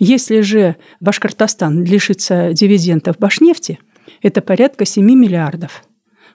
если 0.00 0.40
же 0.40 0.76
Башкортостан 1.00 1.84
лишится 1.84 2.54
дивидендов 2.54 3.18
Башнефти, 3.18 3.78
это 4.22 4.40
порядка 4.40 4.86
7 4.86 5.04
миллиардов. 5.04 5.84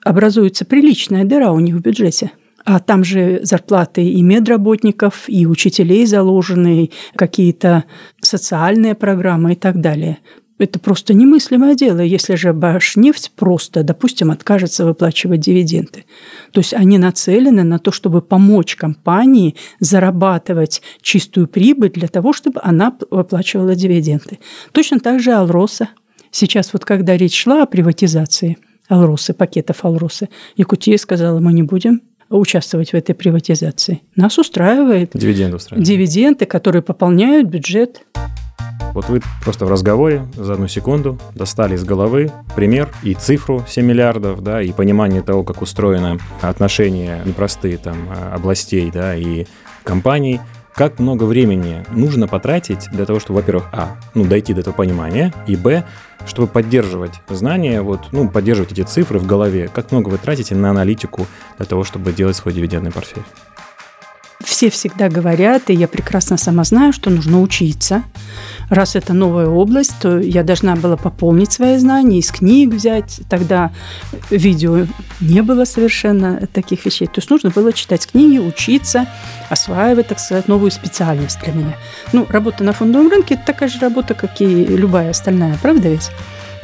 Образуется 0.04 0.64
приличная 0.64 1.24
дыра 1.24 1.50
у 1.50 1.58
них 1.58 1.74
в 1.74 1.80
бюджете. 1.80 2.30
А 2.64 2.78
там 2.78 3.02
же 3.02 3.40
зарплаты 3.42 4.04
и 4.04 4.22
медработников, 4.22 5.24
и 5.28 5.46
учителей 5.46 6.06
заложены, 6.06 6.90
какие-то 7.16 7.84
социальные 8.20 8.94
программы 8.94 9.52
и 9.52 9.56
так 9.56 9.80
далее. 9.80 10.18
Это 10.58 10.78
просто 10.78 11.12
немыслимое 11.12 11.74
дело, 11.74 12.00
если 12.00 12.34
же 12.34 12.54
Башнефть 12.54 13.32
просто, 13.36 13.82
допустим, 13.82 14.30
откажется 14.30 14.86
выплачивать 14.86 15.40
дивиденды. 15.40 16.06
То 16.52 16.60
есть 16.60 16.72
они 16.72 16.96
нацелены 16.96 17.62
на 17.62 17.78
то, 17.78 17.92
чтобы 17.92 18.22
помочь 18.22 18.74
компании 18.74 19.54
зарабатывать 19.80 20.80
чистую 21.02 21.46
прибыль 21.46 21.90
для 21.90 22.08
того, 22.08 22.32
чтобы 22.32 22.60
она 22.62 22.96
выплачивала 23.10 23.74
дивиденды. 23.74 24.38
Точно 24.72 24.98
так 24.98 25.20
же 25.20 25.32
Алроса. 25.32 25.90
Сейчас 26.30 26.72
вот 26.72 26.86
когда 26.86 27.16
речь 27.18 27.36
шла 27.36 27.62
о 27.62 27.66
приватизации 27.66 28.56
Алросы, 28.88 29.34
пакетов 29.34 29.84
Алросы, 29.84 30.30
Якутия 30.56 30.96
сказала, 30.96 31.38
мы 31.38 31.52
не 31.52 31.64
будем 31.64 32.00
участвовать 32.30 32.90
в 32.90 32.94
этой 32.94 33.14
приватизации. 33.14 34.02
Нас 34.16 34.38
устраивает. 34.38 35.10
Дивиденды 35.12 35.56
устраивают. 35.56 35.86
Дивиденды, 35.86 36.46
которые 36.46 36.82
пополняют 36.82 37.48
бюджет. 37.48 38.02
Вот 38.96 39.10
вы 39.10 39.20
просто 39.42 39.66
в 39.66 39.70
разговоре 39.70 40.26
за 40.36 40.54
одну 40.54 40.68
секунду 40.68 41.18
достали 41.34 41.74
из 41.74 41.84
головы 41.84 42.32
пример 42.54 42.88
и 43.02 43.12
цифру 43.12 43.62
7 43.68 43.84
миллиардов, 43.84 44.42
да, 44.42 44.62
и 44.62 44.72
понимание 44.72 45.20
того, 45.20 45.44
как 45.44 45.60
устроено 45.60 46.18
отношения 46.40 47.20
непростые 47.26 47.76
там 47.76 48.08
а, 48.08 48.34
областей, 48.34 48.90
да, 48.90 49.14
и 49.14 49.44
компаний. 49.84 50.40
Как 50.74 50.98
много 50.98 51.24
времени 51.24 51.84
нужно 51.90 52.26
потратить 52.26 52.88
для 52.90 53.04
того, 53.04 53.20
чтобы, 53.20 53.40
во-первых, 53.40 53.66
а, 53.70 53.98
ну, 54.14 54.24
дойти 54.24 54.54
до 54.54 54.60
этого 54.60 54.72
понимания, 54.72 55.30
и, 55.46 55.56
б, 55.56 55.84
чтобы 56.24 56.48
поддерживать 56.48 57.20
знания, 57.28 57.82
вот, 57.82 58.08
ну, 58.12 58.30
поддерживать 58.30 58.72
эти 58.72 58.80
цифры 58.80 59.18
в 59.18 59.26
голове, 59.26 59.68
как 59.74 59.92
много 59.92 60.08
вы 60.08 60.16
тратите 60.16 60.54
на 60.54 60.70
аналитику 60.70 61.26
для 61.58 61.66
того, 61.66 61.84
чтобы 61.84 62.14
делать 62.14 62.36
свой 62.36 62.54
дивидендный 62.54 62.92
портфель? 62.92 63.24
Все 64.46 64.70
всегда 64.70 65.08
говорят, 65.08 65.70
и 65.70 65.74
я 65.74 65.88
прекрасно 65.88 66.36
сама 66.36 66.64
знаю, 66.64 66.92
что 66.92 67.10
нужно 67.10 67.40
учиться. 67.40 68.04
Раз 68.70 68.96
это 68.96 69.12
новая 69.12 69.46
область, 69.46 69.94
то 70.00 70.18
я 70.18 70.42
должна 70.42 70.74
была 70.76 70.96
пополнить 70.96 71.52
свои 71.52 71.76
знания, 71.78 72.18
из 72.18 72.30
книг 72.30 72.74
взять. 72.74 73.20
Тогда 73.28 73.70
видео 74.30 74.86
не 75.20 75.42
было 75.42 75.64
совершенно 75.64 76.46
таких 76.52 76.84
вещей. 76.84 77.06
То 77.06 77.18
есть 77.18 77.30
нужно 77.30 77.50
было 77.50 77.72
читать 77.72 78.06
книги, 78.06 78.38
учиться, 78.38 79.06
осваивать, 79.48 80.08
так 80.08 80.18
сказать, 80.18 80.48
новую 80.48 80.70
специальность 80.70 81.38
для 81.44 81.52
меня. 81.52 81.76
Ну, 82.12 82.26
работа 82.28 82.64
на 82.64 82.72
фондовом 82.72 83.08
рынке– 83.08 83.34
это 83.36 83.46
такая 83.46 83.68
же 83.68 83.78
работа, 83.78 84.14
как 84.14 84.40
и 84.40 84.46
любая 84.46 85.10
остальная, 85.10 85.56
правда 85.62 85.88
ведь? 85.88 86.10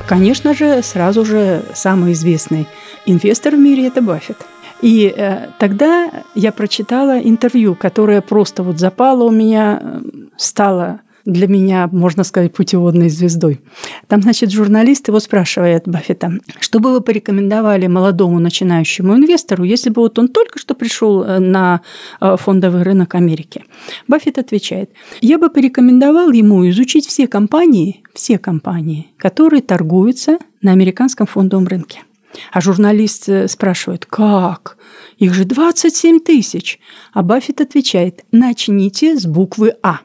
Конечно 0.06 0.54
же, 0.54 0.82
сразу 0.82 1.24
же 1.24 1.62
самый 1.74 2.12
известный 2.12 2.66
инвестор 3.06 3.54
в 3.54 3.58
мире– 3.58 3.86
это 3.88 4.02
Баффет– 4.02 4.38
и 4.82 5.14
э, 5.16 5.46
тогда 5.58 6.10
я 6.34 6.50
прочитала 6.50 7.18
интервью, 7.20 7.76
которое 7.76 8.20
просто 8.20 8.64
вот 8.64 8.80
запало 8.80 9.22
у 9.22 9.30
меня, 9.30 9.78
э, 9.80 10.00
стало 10.36 11.00
для 11.24 11.46
меня, 11.46 11.88
можно 11.92 12.24
сказать, 12.24 12.52
путеводной 12.52 13.08
звездой. 13.08 13.60
Там, 14.08 14.22
значит, 14.22 14.50
журналист 14.50 15.08
его 15.08 15.20
спрашивает 15.20 15.84
Баффета, 15.86 16.32
что 16.60 16.80
бы 16.80 16.92
вы 16.92 17.00
порекомендовали 17.00 17.86
молодому 17.86 18.38
начинающему 18.38 19.14
инвестору, 19.14 19.64
если 19.64 19.90
бы 19.90 20.02
вот 20.02 20.18
он 20.18 20.28
только 20.28 20.58
что 20.58 20.74
пришел 20.74 21.22
э, 21.22 21.38
на 21.38 21.82
э, 22.20 22.36
фондовый 22.38 22.82
рынок 22.82 23.14
Америки? 23.14 23.64
Баффет 24.08 24.38
отвечает, 24.38 24.90
я 25.20 25.38
бы 25.38 25.48
порекомендовал 25.50 26.30
ему 26.30 26.68
изучить 26.70 27.06
все 27.06 27.26
компании, 27.26 28.02
все 28.14 28.38
компании, 28.38 29.08
которые 29.16 29.62
торгуются 29.62 30.38
на 30.60 30.72
американском 30.72 31.26
фондовом 31.26 31.66
рынке. 31.66 32.00
А 32.50 32.60
журналист 32.60 33.28
э, 33.28 33.48
спрашивает, 33.48 34.06
как? 34.06 34.76
Их 35.18 35.34
же 35.34 35.44
27 35.44 36.20
тысяч. 36.20 36.78
А 37.12 37.22
Баффет 37.22 37.60
отвечает, 37.60 38.24
начните 38.32 39.16
с 39.18 39.26
буквы 39.26 39.74
А. 39.82 40.00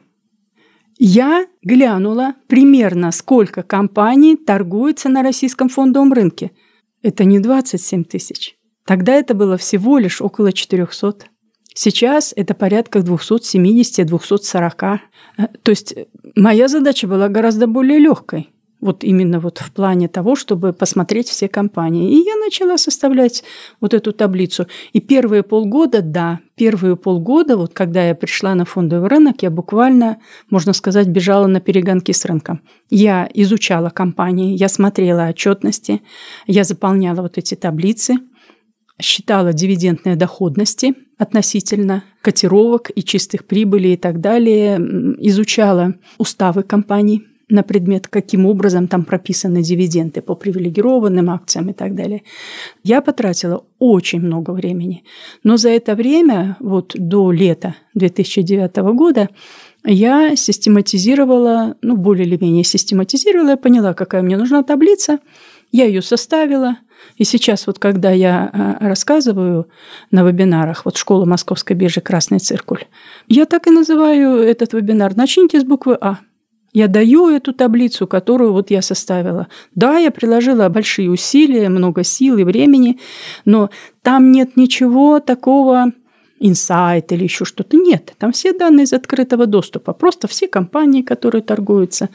Я 0.98 1.46
глянула 1.62 2.34
примерно, 2.48 3.12
сколько 3.12 3.62
компаний 3.62 4.36
торгуется 4.36 5.08
на 5.08 5.22
российском 5.22 5.68
фондовом 5.68 6.12
рынке. 6.12 6.50
Это 7.02 7.22
не 7.24 7.38
27 7.38 8.02
тысяч. 8.04 8.56
Тогда 8.84 9.14
это 9.14 9.34
было 9.34 9.56
всего 9.56 9.98
лишь 9.98 10.20
около 10.20 10.52
400. 10.52 11.26
Сейчас 11.72 12.32
это 12.34 12.54
порядка 12.54 12.98
270-240. 12.98 14.98
Э, 15.36 15.46
то 15.62 15.70
есть 15.70 15.94
моя 16.34 16.66
задача 16.66 17.06
была 17.06 17.28
гораздо 17.28 17.68
более 17.68 18.00
легкой. 18.00 18.50
Вот 18.80 19.02
именно 19.02 19.40
вот 19.40 19.58
в 19.58 19.72
плане 19.72 20.06
того, 20.06 20.36
чтобы 20.36 20.72
посмотреть 20.72 21.28
все 21.28 21.48
компании. 21.48 22.12
И 22.12 22.24
я 22.24 22.36
начала 22.36 22.78
составлять 22.78 23.42
вот 23.80 23.92
эту 23.92 24.12
таблицу. 24.12 24.68
И 24.92 25.00
первые 25.00 25.42
полгода, 25.42 26.00
да, 26.00 26.38
первые 26.54 26.96
полгода, 26.96 27.56
вот 27.56 27.74
когда 27.74 28.06
я 28.06 28.14
пришла 28.14 28.54
на 28.54 28.64
фондовый 28.64 29.08
рынок, 29.08 29.42
я 29.42 29.50
буквально, 29.50 30.18
можно 30.48 30.72
сказать, 30.72 31.08
бежала 31.08 31.48
на 31.48 31.60
перегонки 31.60 32.12
с 32.12 32.24
рынком. 32.24 32.60
Я 32.88 33.28
изучала 33.34 33.90
компании, 33.90 34.56
я 34.56 34.68
смотрела 34.68 35.26
отчетности, 35.26 36.02
я 36.46 36.62
заполняла 36.62 37.22
вот 37.22 37.36
эти 37.36 37.56
таблицы, 37.56 38.14
считала 39.00 39.52
дивидендные 39.52 40.14
доходности 40.14 40.94
относительно 41.18 42.04
котировок 42.22 42.92
и 42.94 43.02
чистых 43.02 43.44
прибылей 43.44 43.94
и 43.94 43.96
так 43.96 44.20
далее, 44.20 44.76
изучала 45.18 45.94
уставы 46.16 46.62
компаний– 46.62 47.24
на 47.48 47.62
предмет, 47.62 48.06
каким 48.08 48.46
образом 48.46 48.88
там 48.88 49.04
прописаны 49.04 49.62
дивиденды 49.62 50.20
по 50.20 50.34
привилегированным 50.34 51.30
акциям 51.30 51.70
и 51.70 51.72
так 51.72 51.94
далее. 51.94 52.22
Я 52.84 53.00
потратила 53.00 53.64
очень 53.78 54.20
много 54.20 54.50
времени. 54.50 55.04
Но 55.44 55.56
за 55.56 55.70
это 55.70 55.94
время, 55.94 56.56
вот 56.60 56.92
до 56.94 57.32
лета 57.32 57.74
2009 57.94 58.76
года, 58.94 59.28
я 59.84 60.36
систематизировала, 60.36 61.76
ну, 61.82 61.96
более 61.96 62.26
или 62.26 62.36
менее 62.38 62.64
систематизировала, 62.64 63.50
я 63.50 63.56
поняла, 63.56 63.94
какая 63.94 64.22
мне 64.22 64.36
нужна 64.36 64.62
таблица, 64.62 65.18
я 65.72 65.84
ее 65.84 66.02
составила, 66.02 66.76
и 67.16 67.24
сейчас 67.24 67.66
вот 67.66 67.78
когда 67.78 68.10
я 68.10 68.50
а, 68.52 68.88
рассказываю 68.88 69.68
на 70.10 70.22
вебинарах, 70.22 70.84
вот 70.84 70.96
школа 70.96 71.24
Московской 71.24 71.76
биржи 71.76 72.00
«Красный 72.00 72.38
циркуль», 72.38 72.84
я 73.28 73.44
так 73.44 73.66
и 73.66 73.70
называю 73.70 74.38
этот 74.38 74.72
вебинар 74.72 75.16
«Начните 75.16 75.60
с 75.60 75.64
буквы 75.64 75.96
А». 76.00 76.18
Я 76.72 76.86
даю 76.86 77.28
эту 77.28 77.52
таблицу, 77.52 78.06
которую 78.06 78.52
вот 78.52 78.70
я 78.70 78.82
составила. 78.82 79.48
Да, 79.74 79.98
я 79.98 80.10
приложила 80.10 80.68
большие 80.68 81.10
усилия, 81.10 81.68
много 81.68 82.04
сил 82.04 82.36
и 82.38 82.44
времени, 82.44 83.00
но 83.44 83.70
там 84.02 84.32
нет 84.32 84.56
ничего 84.56 85.18
такого 85.20 85.92
инсайт 86.40 87.12
или 87.12 87.24
еще 87.24 87.44
что-то. 87.44 87.76
Нет, 87.76 88.14
там 88.18 88.32
все 88.32 88.52
данные 88.52 88.84
из 88.84 88.92
открытого 88.92 89.46
доступа. 89.46 89.92
Просто 89.92 90.28
все 90.28 90.48
компании, 90.48 91.02
которые 91.02 91.42
торгуются, 91.42 92.10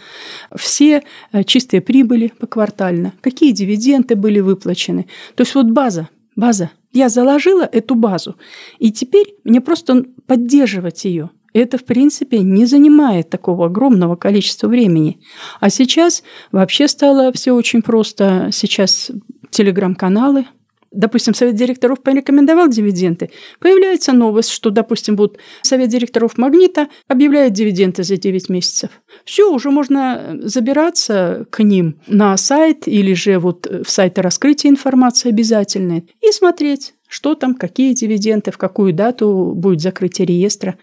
все 0.56 1.04
э, 1.32 1.44
чистые 1.44 1.82
прибыли 1.82 2.32
поквартально, 2.40 3.14
какие 3.22 3.52
дивиденды 3.52 4.16
были 4.16 4.40
выплачены. 4.40 5.08
То 5.36 5.42
есть 5.42 5.56
вот 5.56 5.68
база, 5.68 6.10
база. 6.36 6.72
Я 6.92 7.10
заложила 7.10 7.64
эту 7.64 7.96
базу, 7.96 8.36
и 8.78 8.92
теперь 8.92 9.34
мне 9.44 9.62
просто 9.62 10.06
поддерживать 10.28 11.06
ее. 11.06 11.32
Это, 11.54 11.78
в 11.78 11.86
принципе, 11.86 12.40
не 12.40 12.66
занимает 12.66 13.30
такого 13.30 13.68
огромного 13.68 14.16
количества 14.16 14.68
времени. 14.68 15.20
А 15.60 15.70
сейчас 15.70 16.24
вообще 16.52 16.88
стало 16.88 17.32
все 17.32 17.52
очень 17.54 17.82
просто. 17.82 18.50
Сейчас 18.52 19.12
телеграм-каналы, 19.52 20.46
допустим, 20.94 21.34
совет 21.34 21.56
директоров 21.56 22.02
порекомендовал 22.02 22.70
дивиденды, 22.70 23.32
появляется 23.60 24.14
новость, 24.14 24.52
что, 24.52 24.70
допустим, 24.70 25.16
вот 25.16 25.38
совет 25.62 25.90
директоров 25.90 26.38
«Магнита» 26.38 26.88
объявляет 27.08 27.54
дивиденды 27.54 28.04
за 28.04 28.18
9 28.18 28.50
месяцев. 28.50 28.90
Все, 29.26 29.52
уже 29.52 29.72
можно 29.72 30.40
забираться 30.44 31.46
к 31.50 31.64
ним 31.64 32.00
на 32.08 32.36
сайт 32.38 32.88
или 32.88 33.14
же 33.14 33.40
вот 33.40 33.68
в 33.68 33.90
сайты 33.90 34.22
раскрытия 34.22 34.70
информации 34.70 35.30
обязательной 35.30 36.10
и 36.22 36.32
смотреть, 36.32 36.94
что 37.08 37.36
там, 37.36 37.56
какие 37.56 37.94
дивиденды, 37.94 38.52
в 38.52 38.58
какую 38.58 38.94
дату 38.94 39.54
будет 39.56 39.82
закрытие 39.82 40.26
реестра. 40.26 40.78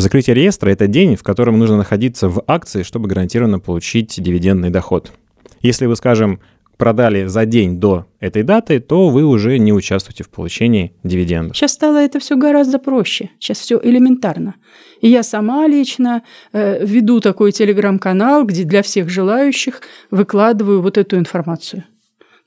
Закрытие 0.00 0.32
реестра– 0.32 0.70
это 0.70 0.86
день, 0.86 1.14
в 1.14 1.22
котором 1.22 1.58
нужно 1.58 1.76
находиться 1.76 2.30
в 2.30 2.42
акции, 2.46 2.84
чтобы 2.84 3.06
гарантированно 3.06 3.58
получить 3.58 4.14
дивидендный 4.18 4.70
доход. 4.70 5.12
Если 5.60 5.84
вы, 5.84 5.94
скажем, 5.94 6.40
продали 6.78 7.26
за 7.26 7.44
день 7.44 7.78
до 7.78 8.06
этой 8.18 8.42
даты, 8.42 8.80
то 8.80 9.10
вы 9.10 9.26
уже 9.26 9.58
не 9.58 9.74
участвуете 9.74 10.24
в 10.24 10.30
получении 10.30 10.94
дивидендов. 11.04 11.54
Сейчас 11.54 11.72
стало 11.72 11.98
это 11.98 12.18
все 12.18 12.36
гораздо 12.36 12.78
проще. 12.78 13.28
Сейчас 13.38 13.58
все 13.58 13.78
элементарно. 13.82 14.54
И 15.02 15.08
я 15.08 15.22
сама 15.22 15.66
лично 15.66 16.22
э, 16.54 16.82
веду 16.82 17.20
такой 17.20 17.52
телеграм-канал, 17.52 18.46
где 18.46 18.64
для 18.64 18.82
всех 18.82 19.10
желающих 19.10 19.82
выкладываю 20.10 20.80
вот 20.80 20.96
эту 20.96 21.18
информацию. 21.18 21.84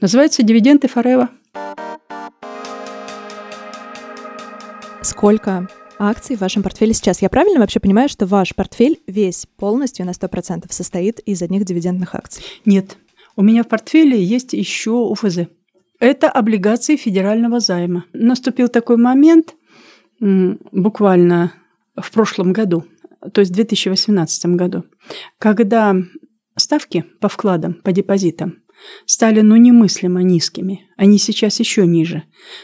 Называется 0.02 0.42
«Дивиденды 0.42 0.88
Форева». 0.88 1.30
Сколько 5.04 5.68
акций 6.00 6.36
в 6.36 6.42
вашем 6.42 6.64
портфеле 6.64 6.94
сейчас? 6.94 7.22
Я 7.22 7.30
правильно 7.30 7.60
вообще 7.60 7.80
понимаю, 7.80 8.10
что 8.10 8.26
ваш 8.26 8.56
портфель 8.56 9.02
весь 9.08 9.46
полностью 9.58 10.06
на 10.06 10.12
100% 10.12 10.66
состоит 10.70 11.20
из 11.20 11.42
одних 11.42 11.66
дивидендных 11.66 12.16
акций? 12.16 12.44
Нет, 12.66 12.98
у 13.36 13.44
меня 13.44 13.64
в 13.64 13.68
портфеле 13.68 14.22
есть 14.22 14.54
еще 14.54 14.92
УФЗ. 14.92 15.48
Это 16.00 16.30
облигации 16.30 16.96
федерального 16.96 17.60
займа. 17.60 18.06
Наступил 18.14 18.68
такой 18.68 18.98
момент 18.98 19.56
буквально 20.20 21.54
в 21.96 22.12
прошлом 22.12 22.54
году, 22.54 22.86
то 23.34 23.42
есть 23.42 23.52
в 23.52 23.56
2018 23.56 24.46
году, 24.58 24.84
когда 25.38 25.96
ставки 26.58 27.06
по 27.20 27.30
вкладам, 27.30 27.76
по 27.76 27.92
депозитам 27.92 28.64
стали 29.06 29.42
ну 29.42 29.56
немыслимо 29.56 30.24
низкими. 30.24 30.88
Они 30.98 31.18
сейчас 31.18 31.60
еще 31.60 31.86
ниже. 31.86 32.24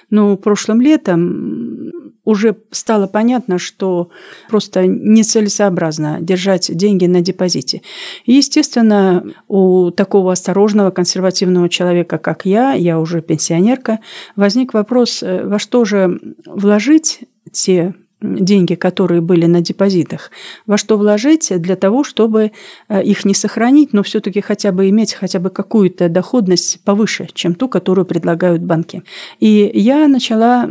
Но 0.10 0.36
прошлым 0.38 0.82
летом 0.82 1.92
уже 2.30 2.56
стало 2.70 3.08
понятно, 3.08 3.58
что 3.58 4.10
просто 4.50 4.86
нецелесообразно 4.86 6.20
держать 6.22 6.70
деньги 6.76 7.08
на 7.08 7.22
депозите. 7.22 7.82
Естественно, 8.26 9.24
у 9.48 9.89
такого 9.89 10.32
осторожного, 10.32 10.92
консервативного 10.92 11.70
человека, 11.70 12.20
как 12.20 12.46
я, 12.46 12.74
я 12.74 13.00
уже 13.00 13.22
пенсионерка, 13.22 14.00
возник 14.36 14.76
вопрос, 14.76 15.24
э, 15.24 15.44
во 15.44 15.58
что 15.58 15.86
же 15.86 16.20
вложить 16.46 17.22
те 17.52 17.96
деньги, 18.22 18.76
которые 18.76 19.22
были 19.22 19.46
на 19.46 19.62
депозитах, 19.62 20.32
во 20.66 20.78
что 20.78 20.98
вложить 20.98 21.52
для 21.58 21.76
того, 21.76 22.04
чтобы 22.04 22.52
э, 22.90 23.04
их 23.04 23.24
не 23.26 23.34
сохранить, 23.34 23.94
но 23.94 24.04
все-таки 24.04 24.42
хотя 24.42 24.72
бы 24.72 24.90
иметь 24.90 25.14
хотя 25.14 25.40
бы 25.40 25.50
какую-то 25.50 26.10
доходность 26.10 26.84
повыше, 26.84 27.28
чем 27.34 27.56
ту, 27.56 27.70
которую 27.70 28.06
предлагают 28.06 28.62
банки. 28.62 29.04
И 29.40 29.72
я 29.74 30.08
начала 30.08 30.68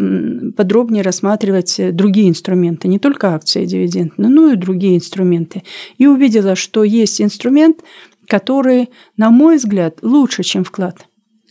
подробнее 0.56 1.02
рассматривать 1.02 1.80
другие 1.94 2.28
инструменты, 2.28 2.88
не 2.88 2.98
только 2.98 3.34
акции 3.34 3.64
дивидендные, 3.64 4.28
но 4.28 4.52
и 4.52 4.56
другие 4.56 4.96
инструменты. 4.96 5.62
И 5.96 6.06
увидела, 6.06 6.54
что 6.54 6.84
есть 6.84 7.20
инструмент, 7.20 7.82
который, 8.26 8.90
на 9.16 9.30
мой 9.30 9.56
взгляд, 9.56 10.00
лучше, 10.02 10.42
чем 10.42 10.64
вклад. 10.64 11.06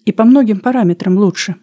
И 0.05 0.11
по 0.11 0.23
многим 0.23 0.59
параметрам 0.59 1.17
лучше. 1.17 1.55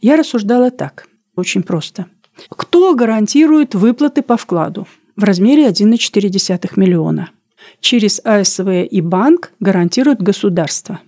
Я 0.00 0.16
рассуждала 0.16 0.70
так, 0.70 1.06
очень 1.36 1.62
просто– 1.62 2.06
кто 2.48 2.94
гарантирует 2.94 3.74
выплаты 3.74 4.22
по 4.22 4.36
вкладу 4.36 4.86
в 5.16 5.24
размере 5.24 5.68
1,4 5.68 6.72
миллиона? 6.76 7.30
Через 7.80 8.20
АСВ 8.24 8.68
и 8.68 9.00
банк 9.00 9.52
гарантирует 9.60 10.22
государство. 10.22 11.00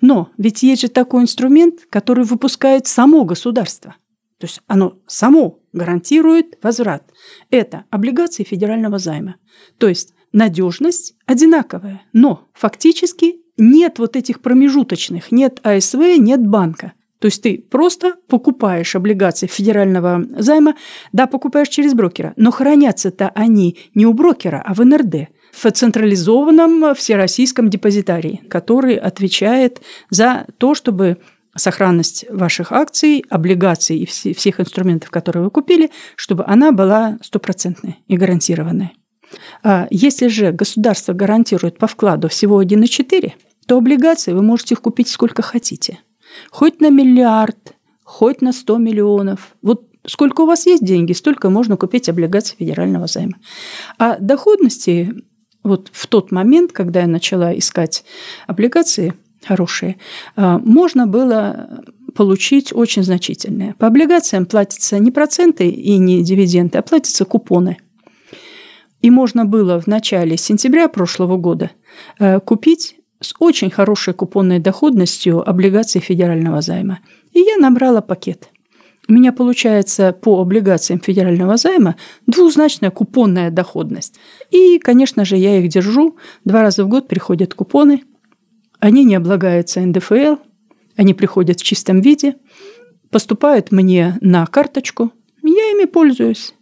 Но 0.00 0.30
ведь 0.36 0.62
есть 0.62 0.82
же 0.82 0.88
такой 0.88 1.22
инструмент, 1.22 1.86
который 1.90 2.24
выпускает 2.24 2.86
само 2.86 3.24
государство. 3.24 3.96
То 4.38 4.46
есть 4.46 4.60
оно 4.66 4.98
само 5.06 5.60
гарантирует 5.72 6.58
возврат. 6.62 7.04
Это 7.50 7.84
облигации 7.90 8.42
федерального 8.42 8.98
займа. 8.98 9.36
То 9.78 9.88
есть 9.88 10.14
надежность 10.32 11.14
одинаковая, 11.26 12.02
но 12.12 12.48
фактически 12.54 13.36
нет 13.56 13.98
вот 13.98 14.16
этих 14.16 14.40
промежуточных, 14.40 15.30
нет 15.30 15.60
АСВ, 15.62 15.98
нет 16.18 16.46
банка. 16.46 16.94
То 17.20 17.26
есть 17.26 17.42
ты 17.42 17.62
просто 17.70 18.14
покупаешь 18.28 18.96
облигации 18.96 19.46
федерального 19.46 20.24
займа, 20.38 20.74
да, 21.12 21.26
покупаешь 21.26 21.68
через 21.68 21.92
брокера, 21.92 22.32
но 22.36 22.50
хранятся-то 22.50 23.30
они 23.34 23.78
не 23.94 24.06
у 24.06 24.14
брокера, 24.14 24.62
а 24.66 24.72
в 24.72 24.84
НРД, 24.84 25.28
в 25.52 25.70
централизованном 25.70 26.94
всероссийском 26.94 27.68
депозитарии, 27.68 28.40
который 28.48 28.96
отвечает 28.96 29.82
за 30.08 30.46
то, 30.56 30.74
чтобы 30.74 31.18
сохранность 31.54 32.24
ваших 32.30 32.72
акций, 32.72 33.22
облигаций 33.28 33.98
и 33.98 34.06
всех 34.06 34.58
инструментов, 34.58 35.10
которые 35.10 35.44
вы 35.44 35.50
купили, 35.50 35.90
чтобы 36.16 36.44
она 36.46 36.72
была 36.72 37.18
стопроцентной 37.22 37.98
и 38.08 38.16
гарантированной. 38.16 38.92
А 39.62 39.88
если 39.90 40.28
же 40.28 40.52
государство 40.52 41.12
гарантирует 41.12 41.76
по 41.76 41.86
вкладу 41.86 42.28
всего 42.28 42.62
1,4, 42.62 43.32
то 43.66 43.76
облигации 43.76 44.32
вы 44.32 44.42
можете 44.42 44.74
их 44.74 44.80
купить 44.80 45.08
сколько 45.08 45.42
хотите– 45.42 45.98
Хоть 46.50 46.80
на 46.80 46.90
миллиард, 46.90 47.74
хоть 48.04 48.40
на 48.40 48.52
100 48.52 48.78
миллионов. 48.78 49.54
Вот 49.62 49.86
сколько 50.06 50.42
у 50.42 50.46
вас 50.46 50.66
есть 50.66 50.84
деньги, 50.84 51.12
столько 51.12 51.50
можно 51.50 51.76
купить 51.76 52.08
облигаций 52.08 52.56
федерального 52.58 53.06
займа. 53.06 53.36
А 53.98 54.16
доходности 54.18 55.14
вот 55.62 55.90
в 55.92 56.06
тот 56.06 56.32
момент, 56.32 56.72
когда 56.72 57.00
я 57.00 57.06
начала 57.06 57.56
искать 57.56 58.04
облигации 58.46 59.14
хорошие, 59.44 59.96
а, 60.36 60.58
можно 60.58 61.06
было 61.06 61.82
получить 62.14 62.72
очень 62.74 63.02
значительные. 63.02 63.74
По 63.74 63.86
облигациям 63.86 64.46
платятся 64.46 64.98
не 64.98 65.10
проценты 65.10 65.68
и 65.68 65.96
не 65.98 66.22
дивиденды, 66.22 66.78
а 66.78 66.82
платятся 66.82 67.24
купоны. 67.24 67.78
И 69.00 69.10
можно 69.10 69.44
было 69.44 69.80
в 69.80 69.86
начале 69.86 70.36
сентября 70.36 70.88
прошлого 70.88 71.36
года 71.36 71.70
э, 72.18 72.38
купить 72.40 72.96
с 73.20 73.34
очень 73.38 73.70
хорошей 73.70 74.14
купонной 74.14 74.58
доходностью 74.58 75.48
облигаций 75.48 76.00
федерального 76.00 76.60
займа. 76.60 77.00
И 77.32 77.40
я 77.40 77.56
набрала 77.56 78.00
пакет. 78.00 78.48
У 79.08 79.12
меня 79.12 79.32
получается 79.32 80.12
по 80.12 80.40
облигациям 80.40 81.00
федерального 81.00 81.56
займа 81.56 81.96
двузначная 82.26 82.90
купонная 82.90 83.50
доходность. 83.50 84.20
И, 84.50 84.78
конечно 84.78 85.24
же, 85.24 85.36
я 85.36 85.58
их 85.58 85.68
держу. 85.68 86.16
Два 86.44 86.62
раза 86.62 86.84
в 86.84 86.88
год 86.88 87.08
приходят 87.08 87.54
купоны. 87.54 88.04
Они 88.78 89.04
не 89.04 89.16
облагаются 89.16 89.80
НДФЛ. 89.80 90.36
Они 90.96 91.14
приходят 91.14 91.60
в 91.60 91.64
чистом 91.64 92.00
виде. 92.00 92.36
Поступают 93.10 93.72
мне 93.72 94.16
на 94.20 94.46
карточку. 94.46 95.10
Я 95.42 95.70
ими 95.72 95.86
пользуюсь. 95.86 96.54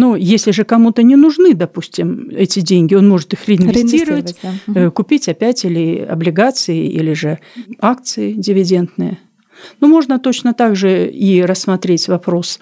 Ну, 0.00 0.16
если 0.16 0.50
же 0.50 0.64
кому-то 0.64 1.02
не 1.02 1.14
нужны, 1.14 1.52
допустим, 1.52 2.30
эти 2.30 2.60
деньги, 2.60 2.94
он 2.94 3.06
может 3.06 3.34
их 3.34 3.46
реинвестировать, 3.46 4.34
да. 4.66 4.88
купить 4.88 5.28
опять 5.28 5.66
или 5.66 5.98
облигации, 5.98 6.88
или 6.88 7.12
же 7.12 7.38
акции 7.80 8.32
дивидендные. 8.32 9.18
Ну, 9.78 9.88
можно 9.88 10.18
точно 10.18 10.54
так 10.54 10.74
же 10.74 11.06
и 11.06 11.42
рассмотреть 11.42 12.08
вопрос 12.08 12.60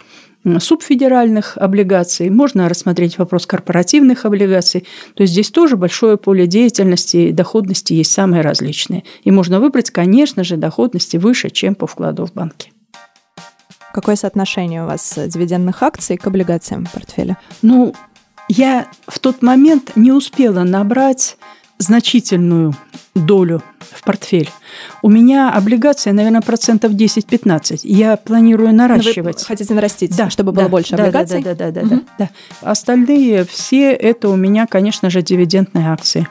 субфедеральных 0.59 1.57
облигаций, 1.57 2.29
можно 2.29 2.69
рассмотреть 2.69 3.19
вопрос 3.19 3.47
корпоративных 3.47 4.25
облигаций. 4.25 4.85
То 5.15 5.23
есть 5.23 5.33
здесь 5.33 5.51
тоже 5.51 5.77
большое 5.77 6.17
поле 6.17 6.49
деятельности, 6.49 7.31
доходности 7.31 7.93
есть 7.93 8.11
самые 8.11 8.43
различные. 8.43 9.05
И 9.23 9.31
можно 9.31 9.61
выбрать, 9.61 9.91
конечно 9.91 10.43
же, 10.43 10.57
доходности 10.57 11.19
выше, 11.19 11.51
чем 11.51 11.77
по 11.77 11.87
вкладу 11.87 12.27
в 12.27 12.33
банке. 12.33 12.73
Какое 13.93 14.17
соотношение 14.17 14.85
у 14.85 14.87
вас 14.87 15.15
дивидендных 15.17 15.83
акций 15.83 16.17
к 16.17 16.27
облигациям 16.27 16.87
в 16.87 16.93
портфеле? 16.93 17.37
Ну, 17.63 17.95
я 18.49 18.87
в 19.07 19.19
тот 19.19 19.43
момент 19.43 19.93
не 19.97 20.13
успела 20.13 20.63
набрать 20.65 21.37
значительную 21.79 22.75
долю 23.15 23.63
в 23.81 24.03
портфель. 24.05 24.51
У 25.03 25.09
меня 25.09 25.53
облигации, 25.53 26.11
наверное, 26.11 26.41
процентов 26.41 26.93
10-15. 26.93 27.81
Я 27.83 28.17
планирую 28.17 28.75
наращивать. 28.75 29.37
Но 29.37 29.41
вы 29.41 29.47
хотите 29.47 29.75
нарастить, 29.75 30.17
да, 30.17 30.31
чтобы 30.31 30.53
было 30.53 30.65
да, 30.65 30.71
больше 30.71 30.97
да, 30.97 31.05
облигаций? 31.05 31.43
Да, 31.43 31.55
да, 31.55 31.71
да, 31.71 31.81
да, 31.81 31.87
угу. 31.87 32.05
да, 32.19 32.29
да. 32.63 32.71
Остальные 32.71 33.45
все 33.45 33.93
это 33.93 34.29
у 34.29 34.37
меня, 34.37 34.67
конечно 34.67 35.11
же, 35.11 35.23
дивидендные 35.23 35.89
акции. 35.89 36.29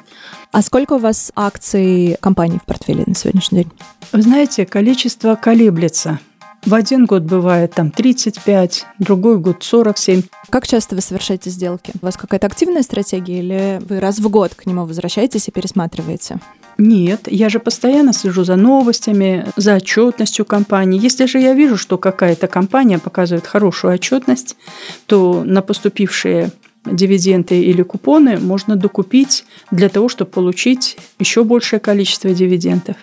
А 0.51 0.61
сколько 0.61 0.93
у 0.93 0.97
вас 0.97 1.31
акций 1.35 2.17
компаний 2.21 2.59
в 2.59 2.65
портфеле 2.65 3.03
на 3.05 3.15
сегодняшний 3.15 3.63
день? 3.63 3.71
Вы 4.11 4.21
знаете, 4.21 4.65
количество 4.65 5.35
колеблется. 5.35 6.19
В 6.65 6.73
один 6.73 7.05
год 7.05 7.23
бывает 7.23 7.73
там 7.75 7.91
35, 7.91 8.85
другой 8.99 9.37
год 9.37 9.63
47. 9.63 10.23
Как 10.49 10.67
часто 10.67 10.95
вы 10.95 11.01
совершаете 11.01 11.49
сделки? 11.49 11.93
У 12.01 12.05
вас 12.05 12.17
какая-то 12.17 12.47
активная 12.47 12.83
стратегия 12.83 13.39
или 13.39 13.81
вы 13.87 13.99
раз 13.99 14.19
в 14.19 14.29
год 14.29 14.53
к 14.53 14.65
нему 14.65 14.85
возвращаетесь 14.85 15.47
и 15.47 15.51
пересматриваете? 15.51 16.39
Нет, 16.77 17.21
я 17.27 17.49
же 17.49 17.59
постоянно 17.59 18.13
слежу 18.13 18.43
за 18.43 18.55
новостями, 18.55 19.47
за 19.55 19.75
отчетностью 19.77 20.45
компании. 20.45 21.01
Если 21.01 21.25
же 21.25 21.39
я 21.39 21.53
вижу, 21.53 21.77
что 21.77 21.97
какая-то 21.97 22.47
компания 22.47 22.99
показывает 22.99 23.47
хорошую 23.47 23.93
отчетность, 23.93 24.55
то 25.07 25.43
на 25.43 25.61
поступившие 25.61 26.51
дивиденды 26.85 27.61
или 27.61 27.81
купоны 27.81 28.39
можно 28.39 28.75
докупить 28.75 29.45
для 29.71 29.89
того, 29.89 30.09
чтобы 30.09 30.31
получить 30.31 30.97
еще 31.19 31.43
большее 31.43 31.79
количество 31.79 32.29
дивидендов. 32.31 32.95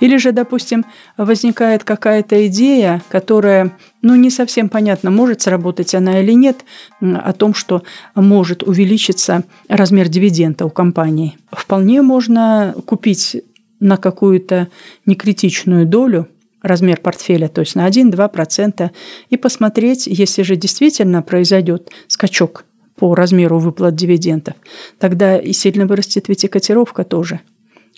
Или 0.00 0.16
же, 0.16 0.32
допустим, 0.32 0.84
возникает 1.16 1.84
какая-то 1.84 2.46
идея, 2.46 3.02
которая, 3.08 3.76
ну, 4.02 4.14
не 4.14 4.30
совсем 4.30 4.68
понятно, 4.68 5.10
может 5.10 5.42
сработать 5.42 5.94
она 5.94 6.20
или 6.20 6.32
нет, 6.32 6.64
о 7.00 7.32
том, 7.32 7.54
что 7.54 7.82
может 8.14 8.62
увеличиться 8.62 9.44
размер 9.68 10.08
дивиденда 10.08 10.66
у 10.66 10.70
компании. 10.70 11.36
Вполне 11.50 12.02
можно 12.02 12.74
купить 12.86 13.42
на 13.80 13.96
какую-то 13.96 14.68
некритичную 15.06 15.86
долю 15.86 16.28
размер 16.62 17.00
портфеля, 17.00 17.48
то 17.48 17.60
есть 17.60 17.74
на 17.74 17.88
1-2%, 17.88 18.90
и 19.30 19.36
посмотреть, 19.36 20.06
если 20.06 20.42
же 20.42 20.56
действительно 20.56 21.22
произойдет 21.22 21.90
скачок 22.06 22.64
по 22.96 23.14
размеру 23.14 23.58
выплат 23.58 23.96
дивидендов, 23.96 24.54
тогда 25.00 25.36
и 25.38 25.52
сильно 25.52 25.86
вырастет 25.86 26.28
ведь 26.28 26.44
и 26.44 26.48
котировка 26.48 27.02
тоже. 27.02 27.40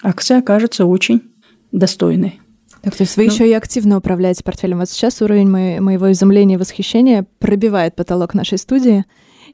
Акция 0.03 0.39
окажется 0.39 0.87
очень 0.87 1.23
достойной. 1.79 2.41
Так, 2.83 2.95
то 2.97 3.03
есть 3.03 3.17
вы 3.17 3.27
ну, 3.27 3.33
еще 3.33 3.49
и 3.49 3.53
активно 3.53 3.97
управляете 3.97 4.45
портфелем. 4.45 4.79
Вот 4.79 4.91
сейчас 4.91 5.23
уровень 5.23 5.49
мо- 5.49 5.81
моего 5.81 6.13
изумления 6.13 6.55
и 6.55 6.59
восхищения 6.59 7.27
пробивает 7.39 7.97
потолок 7.97 8.35
нашей 8.35 8.59
студии 8.59 9.05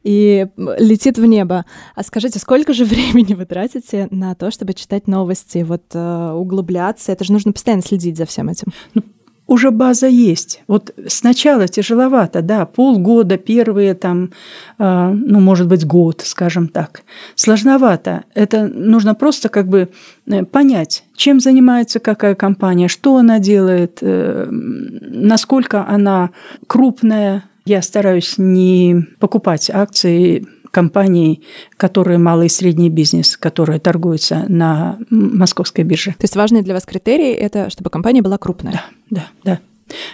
и 0.03 0.47
летит 0.57 1.17
в 1.17 1.25
небо. 1.25 1.65
А 1.95 2.03
скажите, 2.03 2.39
сколько 2.39 2.73
же 2.73 2.85
времени 2.87 3.35
вы 3.35 3.47
тратите 3.47 4.09
на 4.11 4.35
то, 4.35 4.51
чтобы 4.51 4.75
читать 4.75 5.07
новости, 5.07 5.59
вот 5.59 5.83
э, 5.95 6.33
углубляться? 6.33 7.13
Это 7.13 7.25
же 7.25 7.33
нужно 7.33 7.53
постоянно 7.53 7.83
следить 7.83 8.17
за 8.17 8.27
всем 8.27 8.49
этим. 8.49 8.73
Ну, 8.95 9.03
уже 9.51 9.73
база 9.73 10.07
есть. 10.07 10.63
Вот 10.69 10.95
сначала 11.09 11.67
тяжеловато, 11.67 12.41
да, 12.41 12.67
полгода, 12.67 13.37
первые 13.37 13.95
там, 13.95 14.31
э, 14.79 15.11
ну, 15.13 15.41
может 15.41 15.67
быть, 15.67 15.85
год, 15.85 16.23
скажем 16.25 16.69
так. 16.69 17.03
Сложновато. 17.35 18.23
Это 18.33 18.69
нужно 18.69 19.17
просто 19.17 19.49
как 19.49 19.67
бы 19.67 19.89
э, 20.27 20.45
понять, 20.45 21.03
чем 21.17 21.41
занимается 21.41 21.99
какая 21.99 22.37
компания, 22.37 22.87
что 22.87 23.17
она 23.17 23.41
делает, 23.41 23.99
э, 24.03 24.47
насколько 24.51 25.85
она 25.85 26.31
крупная. 26.69 27.43
Я 27.65 27.83
стараюсь 27.83 28.35
не 28.39 29.05
покупать 29.19 29.69
акции 29.69 30.47
компаний, 30.71 31.43
которые 31.77 32.19
малый 32.19 32.47
и 32.47 32.51
средний 32.51 32.91
бизнес, 32.91 33.37
которые 33.37 33.81
торгуются 33.81 34.45
на 34.49 34.99
московской 35.11 35.85
бирже. 35.85 36.13
То 36.13 36.25
есть 36.25 36.37
важный 36.37 36.63
для 36.63 36.75
вас 36.75 36.85
критерий– 36.85 37.33
это 37.33 37.71
чтобы 37.71 37.91
компания 37.91 38.23
была 38.23 38.39
крупная? 38.39 38.73
Да, 38.73 38.83
да, 39.11 39.27
да. 39.45 39.61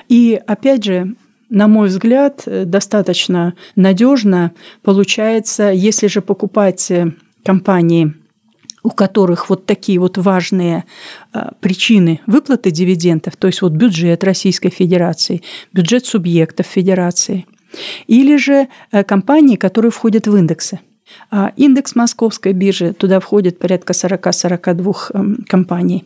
И 0.08 0.40
опять 0.46 0.84
же, 0.84 1.14
на 1.50 1.68
мой 1.68 1.88
взгляд, 1.88 2.42
достаточно 2.46 3.54
надежно 3.76 4.52
получается, 4.82 5.70
если 5.70 6.06
же 6.06 6.22
покупать 6.22 6.90
э, 6.90 7.12
компании, 7.44 8.14
у 8.86 8.90
которых 8.90 9.50
вот 9.50 9.66
такие 9.66 9.98
вот 9.98 10.16
важные 10.16 10.84
а, 11.32 11.54
причины 11.58 12.20
выплаты 12.28 12.70
дивидендов, 12.70 13.34
то 13.34 13.48
есть 13.48 13.60
вот 13.60 13.72
бюджет 13.72 14.22
Российской 14.22 14.70
Федерации, 14.70 15.42
бюджет 15.72 16.06
субъектов 16.06 16.66
Федерации, 16.66 17.46
или 18.06 18.36
же 18.36 18.68
э, 18.92 19.04
компании, 19.04 19.56
которые 19.56 19.90
входят 19.90 20.26
в 20.26 20.36
индексы. 20.36 20.80
А 21.30 21.52
индекс 21.56 21.94
Московской 21.94 22.52
биржи, 22.52 22.92
туда 22.92 23.20
входит 23.20 23.58
порядка 23.58 23.92
40-42 23.92 24.96
эм, 25.14 25.44
компаний. 25.48 26.04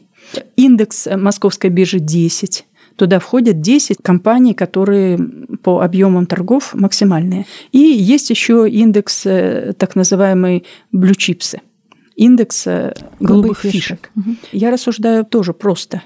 Индекс 0.56 1.08
Московской 1.16 1.70
биржи 1.70 1.98
10. 2.00 2.66
Туда 2.96 3.18
входят 3.18 3.60
10 3.60 3.98
компаний, 4.02 4.52
которые 4.52 5.18
по 5.62 5.80
объемам 5.80 6.26
торгов 6.26 6.74
максимальные. 6.74 7.46
И 7.72 7.78
есть 7.78 8.28
еще 8.30 8.68
индекс 8.68 9.24
э, 9.24 9.72
так 9.78 9.96
называемый 9.96 10.64
blue 10.94 11.16
chips, 11.16 11.58
индекс 12.14 12.66
э, 12.66 12.92
голубых, 13.20 13.20
голубых 13.20 13.58
фишек. 13.60 13.72
фишек. 13.72 14.10
Угу. 14.16 14.36
Я 14.52 14.70
рассуждаю 14.70 15.24
тоже 15.24 15.54
просто. 15.54 16.02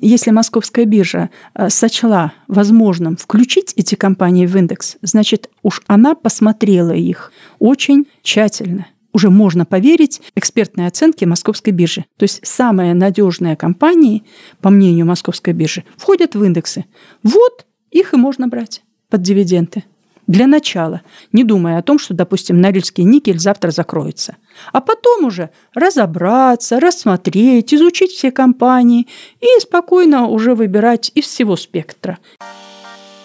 Если 0.00 0.30
московская 0.30 0.84
биржа 0.84 1.30
э, 1.54 1.68
сочла 1.68 2.32
возможным 2.48 3.16
включить 3.16 3.72
эти 3.76 3.94
компании 3.94 4.46
в 4.46 4.56
индекс, 4.56 4.96
значит, 5.02 5.50
уж 5.62 5.82
она 5.86 6.14
посмотрела 6.14 6.92
их 6.92 7.32
очень 7.58 8.06
тщательно. 8.22 8.86
Уже 9.12 9.30
можно 9.30 9.66
поверить 9.66 10.22
экспертной 10.36 10.86
оценке 10.86 11.26
московской 11.26 11.72
биржи. 11.72 12.04
То 12.16 12.24
есть 12.24 12.46
самые 12.46 12.94
надежные 12.94 13.56
компании, 13.56 14.24
по 14.60 14.70
мнению 14.70 15.06
московской 15.06 15.52
биржи, 15.52 15.84
входят 15.96 16.34
в 16.34 16.44
индексы. 16.44 16.84
Вот 17.22 17.66
их 17.90 18.14
и 18.14 18.16
можно 18.16 18.46
брать 18.46 18.82
под 19.08 19.22
дивиденды 19.22 19.84
для 20.30 20.46
начала, 20.46 21.00
не 21.32 21.42
думая 21.42 21.78
о 21.78 21.82
том, 21.82 21.98
что, 21.98 22.14
допустим, 22.14 22.60
Норильский 22.60 23.02
никель 23.02 23.40
завтра 23.40 23.72
закроется. 23.72 24.36
А 24.72 24.80
потом 24.80 25.24
уже 25.24 25.50
разобраться, 25.74 26.78
рассмотреть, 26.78 27.74
изучить 27.74 28.12
все 28.12 28.30
компании 28.30 29.08
и 29.40 29.60
спокойно 29.60 30.28
уже 30.28 30.54
выбирать 30.54 31.10
из 31.16 31.24
всего 31.24 31.56
спектра. 31.56 32.18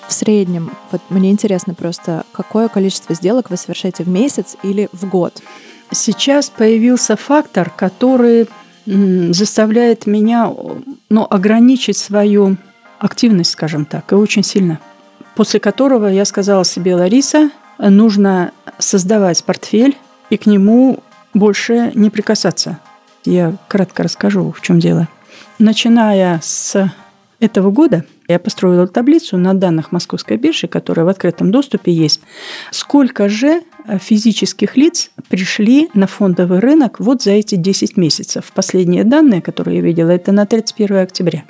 В 0.08 0.14
среднем, 0.14 0.72
вот 0.92 1.02
мне 1.10 1.30
интересно 1.30 1.76
просто, 1.76 2.26
какое 2.32 2.70
количество 2.70 3.14
сделок 3.14 3.52
вы 3.52 3.58
совершаете 3.58 4.04
в 4.04 4.10
месяц 4.10 4.58
или 4.64 4.90
в 4.92 5.08
год? 5.08 5.44
Сейчас 5.92 6.50
появился 6.50 7.16
фактор, 7.16 7.70
который 7.70 8.48
заставляет 8.88 10.08
меня 10.08 10.52
ну, 11.10 11.28
ограничить 11.30 11.98
свою 11.98 12.58
активность, 12.98 13.52
скажем 13.52 13.86
так, 13.86 14.12
и 14.12 14.16
очень 14.16 14.44
сильно– 14.44 14.80
после 15.36 15.60
которого 15.60 16.08
я 16.08 16.26
сказала 16.26 16.66
себе, 16.66 16.96
Лариса, 16.96 17.52
нужно 17.78 18.52
создавать 18.80 19.44
портфель 19.44 19.98
и 20.30 20.38
к 20.38 20.46
нему 20.46 21.00
больше 21.34 21.92
не 21.94 22.10
прикасаться. 22.10 22.80
Я 23.26 23.56
кратко 23.68 24.04
расскажу, 24.04 24.52
в 24.52 24.62
чем 24.62 24.80
дело. 24.80 25.08
Начиная 25.60 26.40
с 26.44 26.92
этого 27.40 27.72
года 27.72 28.06
я 28.28 28.40
построила 28.40 28.88
таблицу 28.88 29.38
на 29.38 29.54
данных 29.54 29.92
Московской 29.92 30.38
биржи, 30.38 30.68
которая 30.68 31.06
в 31.06 31.10
открытом 31.10 31.52
доступе 31.52 31.92
есть. 31.92 32.22
Сколько 32.72 33.30
же 33.30 33.62
физических 34.00 34.78
лиц 34.78 35.12
пришли 35.30 35.90
на 35.94 36.08
фондовый 36.08 36.60
рынок 36.60 37.00
вот 37.00 37.22
за 37.24 37.32
эти 37.32 37.56
10 37.56 37.98
месяцев? 37.98 38.52
Последние 38.54 39.04
данные, 39.04 39.42
которые 39.42 39.78
я 39.78 39.84
видела, 39.84 40.12
это 40.12 40.32
на 40.32 40.46
31 40.46 40.98
октября. 40.98 41.44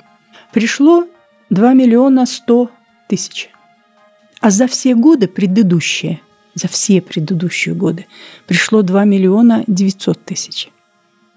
Пришло 0.52 1.06
2 1.50 1.72
миллиона 1.72 2.26
100 2.26 2.70
тысяч. 3.08 3.50
А 4.46 4.50
за 4.50 4.68
все 4.68 4.94
годы 4.94 5.26
предыдущие, 5.26 6.20
за 6.54 6.68
все 6.68 7.02
предыдущие 7.02 7.74
годы 7.74 8.06
пришло 8.46 8.82
2 8.82 9.02
миллиона 9.02 9.64
900 9.66 10.24
тысяч. 10.24 10.68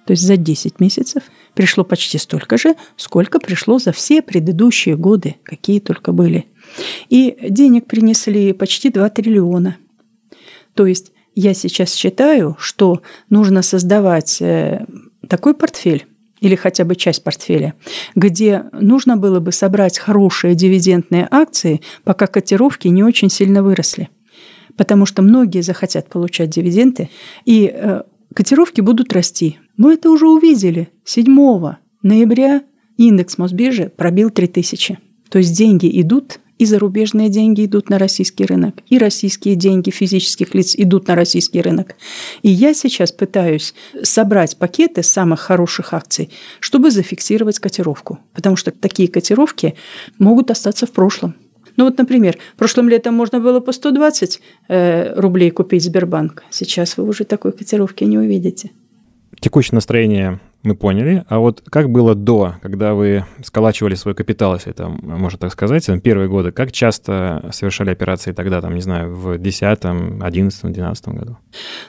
То 0.06 0.12
есть 0.12 0.22
за 0.22 0.38
10 0.38 0.80
месяцев 0.80 1.24
пришло 1.56 1.84
почти 1.84 2.19
столько 2.19 2.60
же, 2.60 2.76
сколько 2.98 3.39
пришло 3.39 3.80
за 3.80 3.93
все 3.93 4.22
предыдущие 4.22 4.95
годы, 4.95 5.38
какие 5.41 5.80
только 5.80 6.12
были. 6.12 6.45
И 7.10 7.36
денег 7.50 7.88
принесли 7.88 8.54
почти 8.54 8.91
2 8.91 9.10
триллиона. 9.10 9.78
То 10.76 10.86
есть 10.86 11.12
я 11.34 11.56
сейчас 11.56 11.95
считаю, 11.95 12.58
что 12.60 13.02
нужно 13.32 13.63
создавать 13.63 14.39
э, 14.39 14.86
такой 15.28 15.56
портфель, 15.56 16.06
или 16.41 16.56
хотя 16.56 16.86
бы 16.86 16.95
часть 16.95 17.23
портфеля, 17.23 17.73
где 18.15 18.65
нужно 18.73 19.17
было 19.17 19.39
бы 19.39 19.52
собрать 19.52 19.99
хорошие 19.99 20.56
дивидендные 20.56 21.28
акции, 21.30 21.82
пока 22.04 22.28
котировки 22.28 22.88
не 22.88 23.04
очень 23.04 23.30
сильно 23.30 23.63
выросли. 23.63 24.10
Потому 24.78 25.06
что 25.06 25.21
многие 25.21 25.62
захотят 25.62 26.08
получать 26.08 26.49
дивиденды, 26.49 27.10
и 27.45 27.71
э, 27.73 28.04
котировки 28.34 28.82
будут 28.82 29.12
расти. 29.13 29.58
Мы 29.78 29.93
это 29.93 30.10
уже 30.10 30.28
увидели. 30.28 30.89
7 31.04 31.25
ноября 32.02 32.63
индекс 32.97 33.38
Мосбиржи 33.38 33.91
пробил 33.95 34.30
3000. 34.30 34.99
То 35.30 35.38
есть 35.38 35.56
деньги 35.56 35.89
идут 36.02 36.39
и 36.60 36.65
зарубежные 36.65 37.30
деньги 37.30 37.65
идут 37.65 37.89
на 37.89 37.98
российский 37.98 38.45
рынок, 38.45 38.76
и 38.88 39.00
российские 39.00 39.56
деньги 39.56 39.89
физических 39.89 40.54
лиц 40.54 40.76
идут 40.76 41.08
на 41.08 41.15
российский 41.15 41.62
рынок. 41.62 41.95
И 42.43 42.50
я 42.50 42.74
сейчас 42.76 43.12
пытаюсь 43.12 43.74
собрать 44.04 44.58
пакеты 44.58 45.02
самых 45.02 45.39
хороших 45.39 45.93
акций, 45.93 46.30
чтобы 46.60 46.91
зафиксировать 46.91 47.60
котировку, 47.60 48.19
потому 48.34 48.58
что 48.58 48.72
такие 48.72 49.10
котировки 49.10 49.76
могут 50.19 50.52
остаться 50.52 50.86
в 50.86 50.91
прошлом. 50.91 51.36
Ну 51.78 51.86
вот, 51.86 51.98
например, 51.98 52.38
прошлым 52.58 52.89
летом 52.89 53.13
можно 53.13 53.39
было 53.39 53.62
по 53.62 53.72
120 53.72 54.41
э, 54.67 55.13
рублей 55.15 55.50
купить 55.50 55.84
Сбербанк. 55.84 56.43
Сейчас 56.50 56.98
вы 56.98 57.08
уже 57.08 57.24
такой 57.24 57.54
котировки 57.54 58.04
не 58.04 58.17
увидите. 58.17 58.72
Текущее 59.39 59.75
настроение 59.75 60.39
мы 60.63 60.75
поняли. 60.75 61.23
А 61.30 61.39
вот 61.39 61.63
как 61.69 61.89
было 61.89 62.15
до, 62.15 62.56
когда 62.62 62.93
вы 62.93 63.25
сколачивали 63.43 63.95
свой 63.95 64.13
капитал, 64.13 64.56
если 64.56 64.71
это 64.71 64.89
можно 64.89 65.39
так 65.39 65.52
сказать, 65.54 65.89
первые 66.04 66.28
годы, 66.28 66.52
как 66.52 66.71
часто 66.71 67.49
совершали 67.52 67.91
операции 67.91 68.34
тогда, 68.34 68.62
там, 68.62 68.75
не 68.75 68.82
знаю, 68.82 69.15
в 69.15 69.38
10, 69.38 69.62
11, 69.62 70.71
12 70.71 71.08
году? 71.10 71.38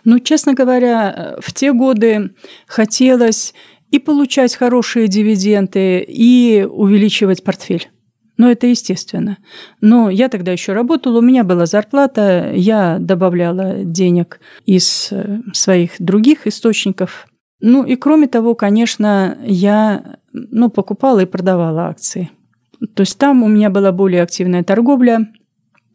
Ну, 0.04 0.20
честно 0.20 0.54
говоря, 0.54 1.36
в 1.40 1.52
те 1.52 1.72
годы 1.72 2.30
хотелось 2.66 3.54
и 3.90 3.98
получать 3.98 4.54
хорошие 4.54 5.08
дивиденды, 5.08 6.04
и 6.06 6.64
увеличивать 6.68 7.42
портфель. 7.42 7.88
Но 8.36 8.50
это 8.50 8.66
естественно. 8.66 9.36
Но 9.82 10.08
я 10.08 10.30
тогда 10.30 10.52
еще 10.52 10.72
работала, 10.72 11.18
у 11.18 11.22
меня 11.22 11.44
была 11.44 11.66
зарплата, 11.66 12.52
я 12.54 12.96
добавляла 12.98 13.84
денег 13.84 14.40
из 14.64 15.08
э, 15.10 15.40
своих 15.52 15.90
других 15.98 16.46
источников, 16.46 17.26
ну 17.60 17.84
и 17.84 17.96
кроме 17.96 18.26
того, 18.26 18.54
конечно, 18.54 19.38
я 19.44 20.16
ну, 20.32 20.70
покупала 20.70 21.20
и 21.20 21.26
продавала 21.26 21.88
акции. 21.88 22.30
То 22.94 23.02
есть 23.02 23.18
там 23.18 23.42
у 23.42 23.48
меня 23.48 23.70
была 23.70 23.92
более 23.92 24.22
активная 24.22 24.64
торговля. 24.64 25.32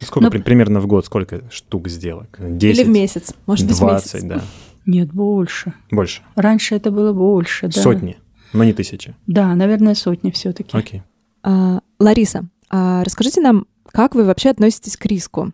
Сколько 0.00 0.38
Но... 0.38 0.44
примерно 0.44 0.80
в 0.80 0.86
год? 0.86 1.06
Сколько 1.06 1.42
штук 1.50 1.88
сделок? 1.88 2.38
10? 2.38 2.78
Или 2.78 2.84
в 2.84 2.90
месяц? 2.90 3.34
Может 3.46 3.66
быть, 3.66 3.78
20, 3.78 4.10
в 4.10 4.14
месяц. 4.14 4.28
да. 4.28 4.42
Нет, 4.86 5.12
больше. 5.12 5.72
Больше? 5.90 6.22
Раньше 6.36 6.76
это 6.76 6.92
было 6.92 7.12
больше, 7.12 7.66
да. 7.68 7.80
Сотни, 7.80 8.16
но 8.52 8.62
не 8.62 8.72
тысячи? 8.72 9.16
Да, 9.26 9.52
наверное, 9.54 9.94
сотни 9.94 10.30
все 10.30 10.52
таки 10.52 10.76
Окей. 10.76 11.02
А, 11.42 11.80
Лариса, 11.98 12.48
а 12.70 13.02
расскажите 13.02 13.40
нам, 13.40 13.66
как 13.90 14.14
вы 14.14 14.24
вообще 14.24 14.50
относитесь 14.50 14.96
к 14.96 15.06
риску? 15.06 15.52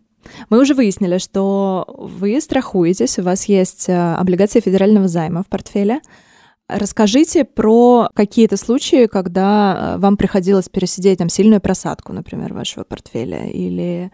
Мы 0.51 0.61
уже 0.61 0.75
выяснили, 0.75 1.19
что 1.19 1.85
вы 1.99 2.41
страхуетесь, 2.41 3.19
у 3.19 3.23
вас 3.23 3.45
есть 3.47 3.89
э, 3.89 4.15
облигации 4.15 4.61
федерального 4.61 5.09
займа 5.09 5.43
в 5.43 5.49
портфеле. 5.49 6.01
Расскажите 6.69 7.45
про 7.45 8.09
какие-то 8.15 8.57
случаи, 8.57 9.07
когда 9.07 9.95
э, 9.97 9.99
вам 9.99 10.17
приходилось 10.17 10.69
пересидеть 10.69 11.19
там 11.19 11.29
сильную 11.29 11.61
просадку, 11.61 12.13
например, 12.13 12.55
вашего 12.55 12.85
портфеля, 12.85 13.47
или 13.49 14.11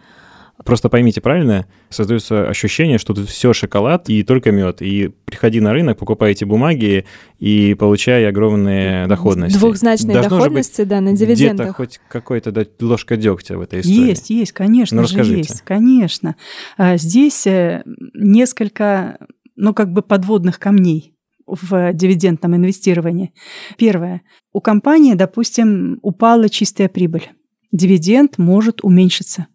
Просто 0.65 0.89
поймите 0.89 1.21
правильно, 1.21 1.67
создается 1.89 2.49
ощущение, 2.49 2.99
что 2.99 3.15
тут 3.15 3.29
все 3.29 3.53
шоколад 3.53 4.09
и 4.09 4.25
только 4.25 4.51
мед. 4.51 4.83
И 4.83 5.11
приходи 5.25 5.61
на 5.61 5.73
рынок, 5.73 5.99
покупай 5.99 6.33
эти 6.33 6.45
бумаги 6.45 7.05
и 7.39 7.75
получай 7.75 8.29
огромные 8.29 9.07
доходности. 9.07 9.57
Двухзначные 9.57 10.15
Должно 10.15 10.39
доходности, 10.39 10.83
да, 10.83 11.01
на 11.01 11.13
дивидендах. 11.13 11.67
Где-то 11.67 11.73
хоть 11.75 12.01
какой-то 12.09 12.51
да, 12.51 12.65
ложка 12.81 13.17
дегтя 13.17 13.57
в 13.57 13.61
этой 13.61 13.81
истории. 13.81 14.09
Есть, 14.09 14.31
есть, 14.31 14.53
конечно 14.53 15.01
ну, 15.01 15.07
же 15.07 15.37
есть, 15.37 15.63
конечно. 15.63 16.35
А 16.77 16.97
здесь 16.97 17.47
э, 17.47 17.85
несколько, 18.15 19.19
ну, 19.55 19.73
как 19.73 19.93
бы 19.93 20.03
подводных 20.03 20.59
камней 20.59 21.15
в 21.47 21.93
дивидендном 21.93 22.57
инвестировании. 22.57 23.33
Первое. 23.77 24.23
У 24.53 24.61
компании, 24.61 25.15
допустим, 25.15 26.01
упала 26.03 26.49
чистая 26.49 26.89
прибыль. 26.89 27.31
Дивиденд 27.71 28.39
может 28.39 28.83
уменьшиться 28.83 29.47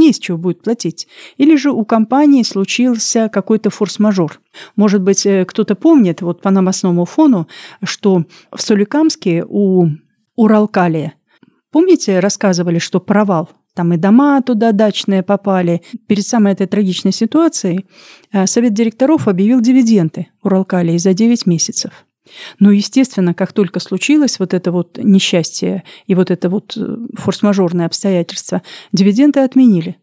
не 0.00 0.10
из 0.10 0.18
чего 0.18 0.36
будет 0.38 0.62
платить. 0.62 1.06
Или 1.36 1.54
же 1.54 1.70
у 1.70 1.84
компании 1.84 2.42
случился 2.42 3.28
какой-то 3.28 3.70
форс-мажор. 3.70 4.40
Может 4.74 5.02
быть, 5.02 5.24
э, 5.26 5.44
кто-то 5.44 5.76
помнит 5.76 6.22
вот 6.22 6.42
по 6.42 6.50
новостному 6.50 7.04
фону, 7.04 7.46
что 7.84 8.24
в 8.50 8.60
Соликамске 8.60 9.44
у 9.48 9.86
Уралкалия, 10.34 11.14
помните, 11.70 12.18
рассказывали, 12.18 12.78
что 12.78 12.98
провал 12.98 13.50
там 13.74 13.92
и 13.92 13.96
дома 13.96 14.42
туда 14.42 14.72
дачные 14.72 15.22
попали. 15.22 15.82
Перед 16.08 16.26
самой 16.26 16.54
этой 16.54 16.66
трагичной 16.66 17.12
ситуацией 17.12 17.86
э, 18.32 18.46
совет 18.46 18.74
директоров 18.74 19.28
объявил 19.28 19.60
дивиденды 19.60 20.26
Уралкалии 20.42 20.98
за 20.98 21.14
9 21.14 21.46
месяцев. 21.46 21.92
Но, 22.58 22.70
естественно, 22.70 23.34
как 23.34 23.52
только 23.52 23.80
случилось 23.80 24.38
вот 24.38 24.54
это 24.54 24.72
вот 24.72 24.98
несчастье 24.98 25.84
и 26.06 26.14
вот 26.14 26.30
это 26.30 26.48
вот 26.48 26.76
э, 26.76 26.96
форс-мажорное 27.14 27.86
обстоятельство, 27.86 28.62
дивиденды 28.92 29.40
отменили. 29.40 29.96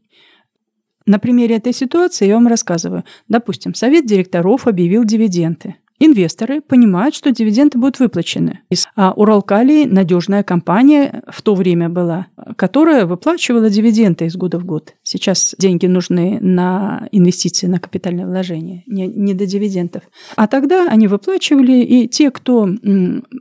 На 1.06 1.20
примере 1.20 1.56
этой 1.56 1.74
ситуации 1.74 2.28
я 2.28 2.36
вам 2.36 2.48
рассказываю. 2.48 3.06
Допустим, 3.30 3.74
совет 3.74 4.06
директоров 4.06 4.68
объявил 4.68 5.06
дивиденды. 5.06 5.76
Инвесторы 6.00 6.62
понимают, 6.62 7.16
что 7.16 7.32
дивиденды 7.32 7.80
будут 7.80 8.00
выплачены. 8.00 8.60
А 8.96 9.14
Уралкалий– 9.14 9.86
надежная 9.88 10.44
компания 10.44 11.24
в 11.28 11.42
то 11.42 11.56
время 11.56 11.90
была, 11.90 12.28
которая 12.56 13.08
выплачивала 13.08 13.70
дивиденды 13.70 14.26
из 14.26 14.36
года 14.36 14.60
в 14.60 14.66
год. 14.66 14.94
Сейчас 15.10 15.56
деньги 15.58 15.86
нужны 15.86 16.38
на 16.42 17.08
инвестиции, 17.14 17.66
на 17.66 17.80
капитальное 17.80 18.28
вложение, 18.28 18.84
не, 18.88 19.08
не 19.08 19.34
до 19.34 19.46
дивидендов. 19.46 20.04
А 20.36 20.48
тогда 20.48 20.90
они 20.90 21.08
выплачивали, 21.08 21.82
и 21.82 22.10
те, 22.10 22.30
кто 22.30 22.68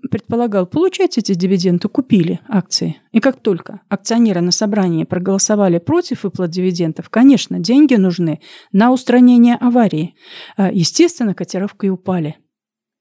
предполагал 0.09 0.67
получать 0.67 1.19
эти 1.19 1.35
дивиденды, 1.35 1.89
купили 1.89 2.39
акции. 2.47 2.99
И 3.11 3.19
как 3.19 3.41
только 3.41 3.81
акционеры 3.89 4.43
на 4.43 4.53
собрании 4.53 5.03
проголосовали 5.03 5.79
против 5.79 6.23
выплат 6.23 6.51
дивидендов, 6.51 7.11
конечно, 7.11 7.59
деньги 7.59 7.97
нужны 7.97 8.39
на 8.71 8.93
устранение 8.93 9.57
аварии. 9.57 10.15
А, 10.57 10.71
естественно, 10.71 11.35
котировки 11.35 11.89
упали. 11.89 12.37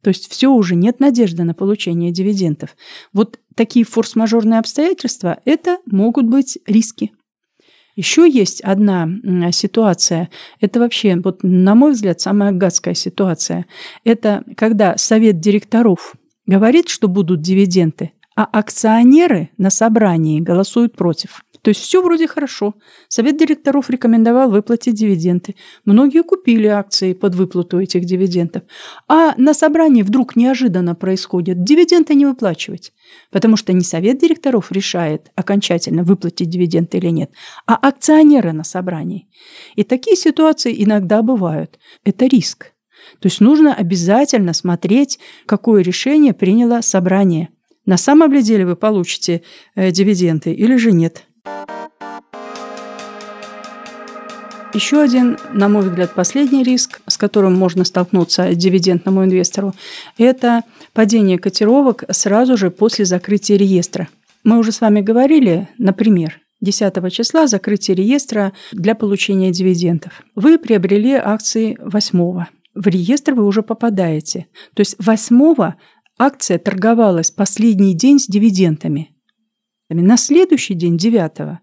То 0.02 0.08
есть 0.08 0.28
все 0.28 0.50
уже 0.50 0.74
нет 0.74 1.00
надежды 1.00 1.44
на 1.44 1.54
получение 1.54 2.10
дивидендов. 2.10 2.76
Вот 3.14 3.38
такие 3.54 3.86
форс-мажорные 3.86 4.58
обстоятельства– 4.58 5.40
это 5.46 5.78
могут 5.86 6.26
быть 6.26 6.58
риски. 6.66 7.12
Еще 7.96 8.30
есть 8.30 8.60
одна 8.62 9.10
ситуация, 9.52 10.30
это 10.60 10.82
вообще, 10.82 11.16
вот, 11.16 11.44
на 11.44 11.76
мой 11.76 11.92
взгляд, 11.92 12.20
самая 12.20 12.52
гадская 12.52 12.94
ситуация. 12.94 13.66
Это 14.04 14.44
когда 14.58 14.98
совет 14.98 15.40
директоров 15.40 16.16
говорит, 16.46 16.90
что 16.90 17.08
будут 17.08 17.42
дивиденды, 17.42 18.12
а 18.36 18.44
акционеры 18.44 19.50
на 19.58 19.70
собрании 19.70 20.42
голосуют 20.42 20.98
против. 20.98 21.45
То 21.66 21.70
есть 21.70 21.82
все 21.82 22.04
вроде 22.04 22.28
хорошо. 22.28 22.76
Совет 23.08 23.40
директоров 23.40 23.90
рекомендовал 23.90 24.52
выплатить 24.52 24.94
дивиденды. 24.94 25.56
Многие 25.84 26.22
купили 26.22 26.68
акции 26.68 27.14
под 27.14 27.34
выплату 27.34 27.80
этих 27.80 28.06
дивидендов. 28.06 28.62
А 29.08 29.34
на 29.38 29.56
собрании 29.56 30.04
вдруг 30.04 30.36
неожиданно 30.36 30.94
происходит 30.94 31.64
дивиденды 31.64 32.14
не 32.14 32.28
выплачивать. 32.28 32.94
Потому 33.32 33.58
что 33.58 33.74
не 33.74 33.82
совет 33.82 34.20
директоров 34.20 34.72
решает 34.72 35.32
окончательно 35.34 36.04
выплатить 36.04 36.52
дивиденды 36.52 37.00
или 37.00 37.10
нет, 37.10 37.32
а 37.66 37.74
акционеры 37.74 38.52
на 38.52 38.64
собрании. 38.64 39.28
И 39.76 39.84
такие 39.84 40.16
ситуации 40.16 40.84
иногда 40.84 41.24
бывают. 41.24 41.80
Это 42.04 42.28
риск. 42.28 42.74
То 43.20 43.26
есть 43.26 43.42
нужно 43.42 43.74
обязательно 43.74 44.54
смотреть, 44.54 45.18
какое 45.48 45.82
решение 45.82 46.36
приняло 46.36 46.82
собрание. 46.82 47.50
На 47.88 47.98
самом 47.98 48.32
ли 48.32 48.44
деле 48.44 48.68
вы 48.68 48.76
получите 48.76 49.42
э, 49.74 49.90
дивиденды 49.90 50.54
или 50.54 50.76
же 50.76 50.92
нет. 50.92 51.26
Еще 54.76 55.00
один, 55.00 55.38
на 55.54 55.70
мой 55.70 55.84
взгляд, 55.84 56.14
последний 56.14 56.62
риск, 56.62 57.00
с 57.08 57.18
которым 57.18 57.54
можно 57.56 57.86
столкнуться 57.86 58.54
дивидендному 58.54 59.24
инвестору, 59.24 59.74
это 60.18 60.64
падение 60.92 61.40
котировок 61.40 62.04
сразу 62.10 62.58
же 62.58 62.72
после 62.72 63.06
закрытия 63.06 63.58
реестра. 63.58 64.10
Мы 64.44 64.58
уже 64.58 64.74
с 64.74 64.82
вами 64.82 65.00
говорили, 65.00 65.70
например, 65.78 66.42
10 66.60 67.14
числа 67.14 67.48
закрытие 67.48 67.96
реестра 67.96 68.52
для 68.74 68.96
получения 68.96 69.52
дивидендов. 69.52 70.24
Вы 70.36 70.58
приобрели 70.58 71.14
акции 71.14 71.78
8 71.82 72.46
в 72.76 72.88
реестр 72.88 73.34
вы 73.34 73.46
уже 73.46 73.64
попадаете. 73.64 74.48
То 74.74 74.82
есть 74.82 74.98
8 75.00 75.74
акция 76.20 76.60
торговалась 76.60 77.32
последний 77.32 77.96
день 77.96 78.20
с 78.20 78.28
дивидендами. 78.28 79.15
На 79.90 80.18
следующий 80.18 80.74
день, 80.74 80.98
9 80.98 81.60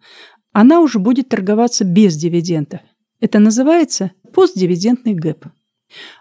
она 0.53 0.81
уже 0.81 0.99
будет 0.99 1.29
торговаться 1.29 1.85
без 1.85 2.17
дивидендов. 2.17 2.81
Это 3.21 3.39
называется 3.39 4.13
постдивидендный 4.33 5.15
гэп. 5.15 5.47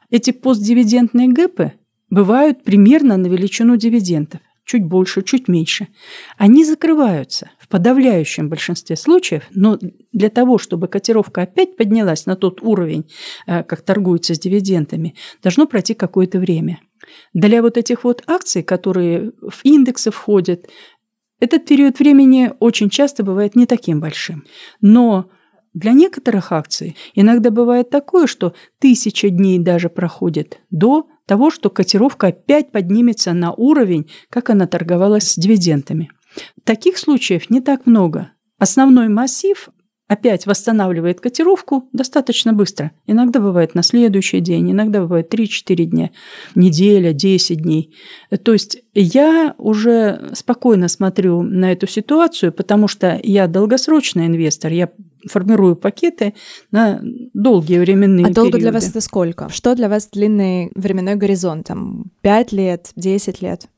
Эти 0.10 0.32
постдивидендные 0.32 1.28
гэпы 1.28 1.74
бывают 2.10 2.64
примерно 2.64 3.18
на 3.18 3.28
величину 3.28 3.76
дивидендов 3.76 4.42
чуть 4.72 4.86
больше, 4.86 5.22
чуть 5.22 5.48
меньше, 5.48 5.88
они 6.38 6.64
закрываются 6.64 7.52
в 7.60 7.68
подавляющем 7.68 8.50
большинстве 8.50 8.96
случаев, 8.96 9.44
но 9.52 9.78
для 10.14 10.30
того, 10.30 10.58
чтобы 10.58 10.88
котировка 10.88 11.42
опять 11.42 11.76
поднялась 11.76 12.26
на 12.26 12.36
тот 12.36 12.62
уровень, 12.62 13.10
э, 13.48 13.64
как 13.64 13.82
торгуется 13.82 14.34
с 14.34 14.40
дивидендами, 14.40 15.16
должно 15.44 15.68
пройти 15.68 15.94
какое-то 15.94 16.40
время. 16.40 16.80
Для 17.34 17.62
вот 17.62 17.78
этих 17.78 18.04
вот 18.04 18.24
акций, 18.28 18.64
которые 18.64 19.32
в 19.42 19.60
индексы 19.64 20.12
входят, 20.12 20.68
этот 21.42 21.66
период 21.66 22.00
времени 22.00 22.54
очень 22.60 22.90
часто 22.90 23.24
бывает 23.24 23.56
не 23.56 23.66
таким 23.66 24.00
большим. 24.00 24.46
Но 24.80 25.30
для 25.74 25.92
некоторых 25.92 26.52
акций 26.52 26.96
иногда 27.16 27.50
бывает 27.50 27.90
такое, 27.90 28.28
что 28.28 28.54
тысяча 28.80 29.30
дней 29.30 29.58
даже 29.58 29.90
проходит 29.90 30.60
до 30.70 31.08
того, 31.26 31.50
что 31.50 31.70
котировка 31.70 32.28
опять 32.28 32.72
поднимется 32.72 33.34
на 33.34 33.54
уровень, 33.54 34.10
как 34.30 34.52
она 34.52 34.68
торговалась 34.68 35.32
с 35.32 35.36
дивидендами. 35.36 36.12
Таких 36.64 36.98
случаев 36.98 37.50
не 37.50 37.60
так 37.60 37.86
много. 37.86 38.32
Основной 38.60 39.08
массив 39.10 39.70
опять 40.12 40.46
восстанавливает 40.46 41.22
котировку 41.22 41.88
достаточно 41.94 42.52
быстро. 42.52 42.92
Иногда 43.08 43.40
бывает 43.40 43.76
на 43.76 43.82
следующий 43.82 44.42
день, 44.42 44.70
иногда 44.70 45.00
бывает 45.00 45.34
3-4 45.34 45.86
дня, 45.86 46.12
неделя, 46.54 47.14
10 47.14 47.62
дней. 47.62 47.96
То 48.44 48.52
есть 48.52 48.84
я 48.94 49.56
уже 49.58 50.32
спокойно 50.34 50.90
смотрю 50.90 51.44
на 51.44 51.72
эту 51.72 51.88
ситуацию, 51.88 52.52
потому 52.52 52.90
что 52.90 53.22
я 53.24 53.48
долгосрочный 53.48 54.26
инвестор, 54.26 54.74
я 54.74 54.90
формирую 55.30 55.78
пакеты 55.78 56.34
на 56.72 57.02
долгие 57.34 57.80
временные 57.80 58.26
А 58.26 58.34
долго 58.34 58.58
для 58.58 58.74
вас 58.74 58.90
это 58.90 59.00
сколько? 59.00 59.48
Что 59.48 59.76
для 59.76 59.88
вас 59.88 60.10
длинный 60.12 60.72
временной 60.76 61.16
горизонт? 61.16 61.68
Там 61.68 62.12
5 62.20 62.52
лет, 62.52 62.92
10 62.98 63.42
лет? 63.42 63.70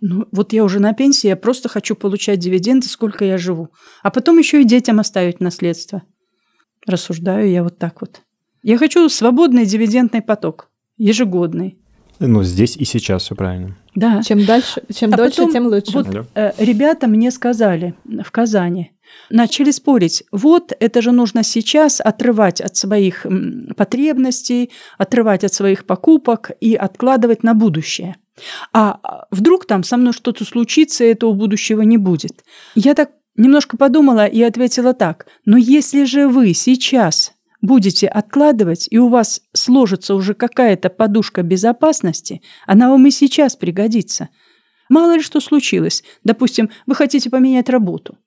Ну, 0.00 0.26
вот 0.32 0.52
я 0.52 0.64
уже 0.64 0.80
на 0.80 0.94
пенсии, 0.94 1.28
я 1.28 1.36
просто 1.36 1.68
хочу 1.68 1.94
получать 1.94 2.38
дивиденды, 2.38 2.88
сколько 2.88 3.24
я 3.24 3.36
живу. 3.36 3.68
А 4.02 4.10
потом 4.10 4.38
еще 4.38 4.62
и 4.62 4.64
детям 4.64 4.98
оставить 4.98 5.40
наследство. 5.40 6.02
Рассуждаю 6.86 7.50
я 7.50 7.62
вот 7.62 7.78
так 7.78 8.00
вот. 8.00 8.22
Я 8.62 8.78
хочу 8.78 9.08
свободный 9.08 9.66
дивидендный 9.66 10.22
поток, 10.22 10.70
ежегодный. 10.96 11.78
Ну, 12.18 12.42
здесь 12.42 12.76
и 12.76 12.84
сейчас 12.84 13.22
все 13.22 13.34
правильно. 13.34 13.76
Да. 13.94 14.22
Чем 14.22 14.44
дальше, 14.44 14.82
чем 14.94 15.12
А 15.12 15.16
дольше, 15.16 15.36
потом 15.36 15.52
тем 15.52 15.66
лучше. 15.66 15.92
Вот 15.92 16.06
Алло. 16.08 16.26
э, 16.34 16.52
ребята 16.58 17.06
мне 17.06 17.30
сказали 17.30 17.94
в 18.04 18.30
Казани, 18.30 18.92
начали 19.30 19.70
спорить, 19.70 20.24
вот 20.30 20.72
это 20.78 21.00
же 21.02 21.12
нужно 21.12 21.42
сейчас 21.42 22.00
отрывать 22.00 22.60
от 22.60 22.76
своих 22.76 23.26
потребностей, 23.76 24.70
отрывать 24.98 25.44
от 25.44 25.54
своих 25.54 25.86
покупок 25.86 26.50
и 26.60 26.74
откладывать 26.74 27.42
на 27.42 27.54
будущее. 27.54 28.16
А 28.72 28.98
а, 29.02 29.26
вдруг 29.30 29.66
там 29.66 29.82
со 29.82 29.96
мной 29.96 30.12
что-то 30.12 30.44
случится, 30.44 31.04
и 31.04 31.08
этого 31.08 31.32
будущего 31.32 31.82
не 31.82 31.96
будет. 31.96 32.44
Я 32.74 32.94
так 32.94 33.10
немножко 33.36 33.76
подумала 33.76 34.26
и 34.26 34.42
ответила 34.42 34.94
так, 34.94 35.26
но 35.44 35.56
если 35.56 36.04
же 36.04 36.28
вы 36.28 36.54
сейчас 36.54 37.32
будете 37.62 38.06
откладывать, 38.06 38.88
и 38.90 38.98
у 38.98 39.08
вас 39.08 39.42
сложится 39.52 40.14
уже 40.14 40.34
какая-то 40.34 40.88
подушка 40.88 41.42
безопасности, 41.42 42.42
она 42.66 42.90
вам 42.90 43.06
и 43.06 43.10
сейчас 43.10 43.56
пригодится. 43.56 44.28
Мало 44.88 45.16
ли 45.16 45.22
что 45.22 45.40
случилось. 45.40 46.02
Допустим, 46.24 46.70
вы 46.86 46.94
хотите 46.94 47.30
поменять 47.30 47.68
работу. 47.68 48.18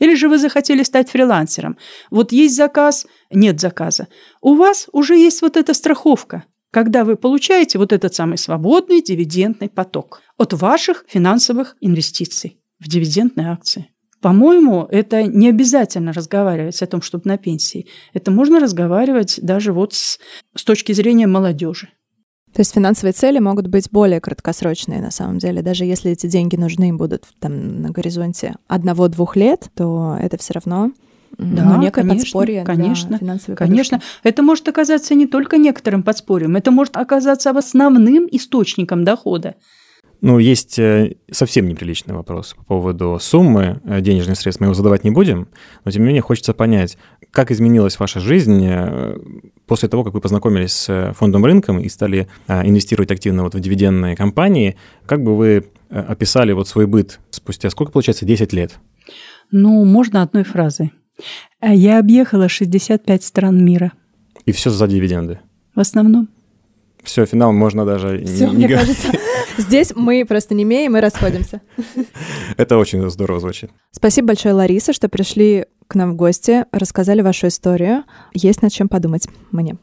Или 0.00 0.14
же 0.14 0.28
вы 0.28 0.38
захотели 0.38 0.82
стать 0.82 1.10
фрилансером. 1.10 1.76
Вот 2.10 2.32
есть 2.32 2.56
заказ, 2.56 3.06
нет 3.30 3.60
заказа. 3.60 4.08
У 4.40 4.54
вас 4.54 4.88
уже 4.92 5.16
есть 5.16 5.42
вот 5.42 5.56
эта 5.56 5.74
страховка, 5.74 6.44
когда 6.70 7.04
вы 7.04 7.16
получаете 7.16 7.78
вот 7.78 7.92
этот 7.92 8.14
самый 8.14 8.38
свободный 8.38 9.02
дивидендный 9.02 9.68
поток 9.68 10.22
от 10.36 10.52
ваших 10.52 11.04
финансовых 11.08 11.76
инвестиций 11.80 12.58
в 12.78 12.88
дивидендные 12.88 13.48
акции. 13.48 13.90
По-моему, 14.20 14.86
это 14.90 15.22
не 15.22 15.48
обязательно 15.48 16.12
разговаривать 16.12 16.82
о 16.82 16.86
том, 16.86 17.00
чтобы 17.00 17.22
на 17.26 17.38
пенсии. 17.38 17.86
Это 18.12 18.30
можно 18.30 18.60
разговаривать 18.60 19.38
даже 19.42 19.72
вот 19.72 19.94
с, 19.94 20.18
с 20.54 20.64
точки 20.64 20.92
зрения 20.92 21.26
молодежи. 21.26 21.88
То 22.52 22.60
есть 22.60 22.74
финансовые 22.74 23.12
цели 23.12 23.38
могут 23.38 23.68
быть 23.68 23.90
более 23.90 24.20
краткосрочные 24.20 25.00
на 25.00 25.10
самом 25.10 25.38
деле. 25.38 25.62
Даже 25.62 25.84
если 25.84 26.10
эти 26.10 26.26
деньги 26.26 26.56
нужны 26.56 26.92
будут 26.92 27.28
там 27.38 27.80
на 27.80 27.90
горизонте 27.90 28.56
одного-двух 28.66 29.36
лет, 29.36 29.70
то 29.74 30.16
это 30.20 30.36
все 30.36 30.54
равно 30.54 30.90
Да, 31.38 31.64
ну, 31.64 31.80
некое 31.80 32.02
конечно, 32.02 32.22
подспорье 32.22 32.64
конечно, 32.64 33.18
для 33.18 33.56
Конечно, 33.56 33.98
подушки. 33.98 34.18
это 34.24 34.42
может 34.42 34.68
оказаться 34.68 35.14
не 35.14 35.26
только 35.26 35.56
некоторым 35.58 36.02
подспорьем, 36.02 36.56
это 36.56 36.70
может 36.70 36.96
оказаться 36.96 37.50
основным 37.50 38.28
источником 38.30 39.04
дохода. 39.04 39.54
Ну, 40.20 40.38
есть 40.38 40.78
э, 40.78 41.16
совсем 41.30 41.66
неприличный 41.66 42.14
вопрос 42.14 42.54
по 42.54 42.64
поводу 42.64 43.18
суммы 43.20 43.80
э, 43.84 44.02
денежных 44.02 44.36
средств. 44.36 44.60
Мы 44.60 44.66
его 44.66 44.74
задавать 44.74 45.02
не 45.02 45.10
будем, 45.10 45.48
но 45.84 45.90
тем 45.90 46.02
не 46.02 46.08
менее 46.08 46.22
хочется 46.22 46.52
понять, 46.52 46.98
как 47.30 47.50
изменилась 47.50 47.98
ваша 47.98 48.20
жизнь 48.20 48.62
э, 48.68 49.18
после 49.66 49.88
того, 49.88 50.04
как 50.04 50.12
вы 50.12 50.20
познакомились 50.20 50.72
с 50.72 51.14
фондом 51.16 51.46
рынком 51.46 51.80
и 51.80 51.88
стали 51.88 52.28
инвестировать 52.48 53.10
активно 53.10 53.44
вот 53.44 53.54
в 53.54 53.60
дивидендные 53.60 54.14
компании. 54.14 54.76
Как 55.06 55.22
бы 55.22 55.36
вы 55.36 55.66
описали 55.88 56.52
вот 56.52 56.68
свой 56.68 56.86
быт 56.86 57.18
спустя, 57.30 57.70
сколько 57.70 57.92
получается, 57.92 58.26
10 58.26 58.52
лет? 58.52 58.78
Ну, 59.50 59.84
можно 59.84 60.22
одной 60.22 60.44
фразой. 60.44 60.92
Э, 61.60 61.74
Я 61.74 61.98
объехала 61.98 62.48
65 62.48 63.22
стран 63.22 63.64
мира. 63.64 63.92
И 64.46 64.52
все 64.52 64.70
за 64.70 64.86
дивиденды. 64.86 65.40
В 65.74 65.80
основном. 65.80 66.28
Все, 67.02 67.24
финал 67.26 67.52
можно 67.52 67.84
даже 67.86 68.24
Все, 68.24 68.48
не 68.48 68.56
мне 68.56 68.68
говорить. 68.68 68.96
кажется, 68.96 69.18
здесь 69.58 69.92
мы 69.94 70.24
просто 70.26 70.54
не 70.54 70.64
имеем 70.64 70.96
и 70.96 71.00
расходимся. 71.00 71.60
Это 72.56 72.76
очень 72.76 73.08
здорово 73.10 73.40
звучит. 73.40 73.70
Спасибо 73.90 74.28
большое, 74.28 74.54
Лариса, 74.54 74.92
что 74.92 75.08
пришли 75.08 75.66
к 75.88 75.94
нам 75.94 76.12
в 76.12 76.16
гости, 76.16 76.66
рассказали 76.72 77.22
вашу 77.22 77.48
историю. 77.48 78.04
Есть 78.34 78.62
над 78.62 78.72
чем 78.72 78.88
подумать 78.88 79.28
мне. 79.50 79.76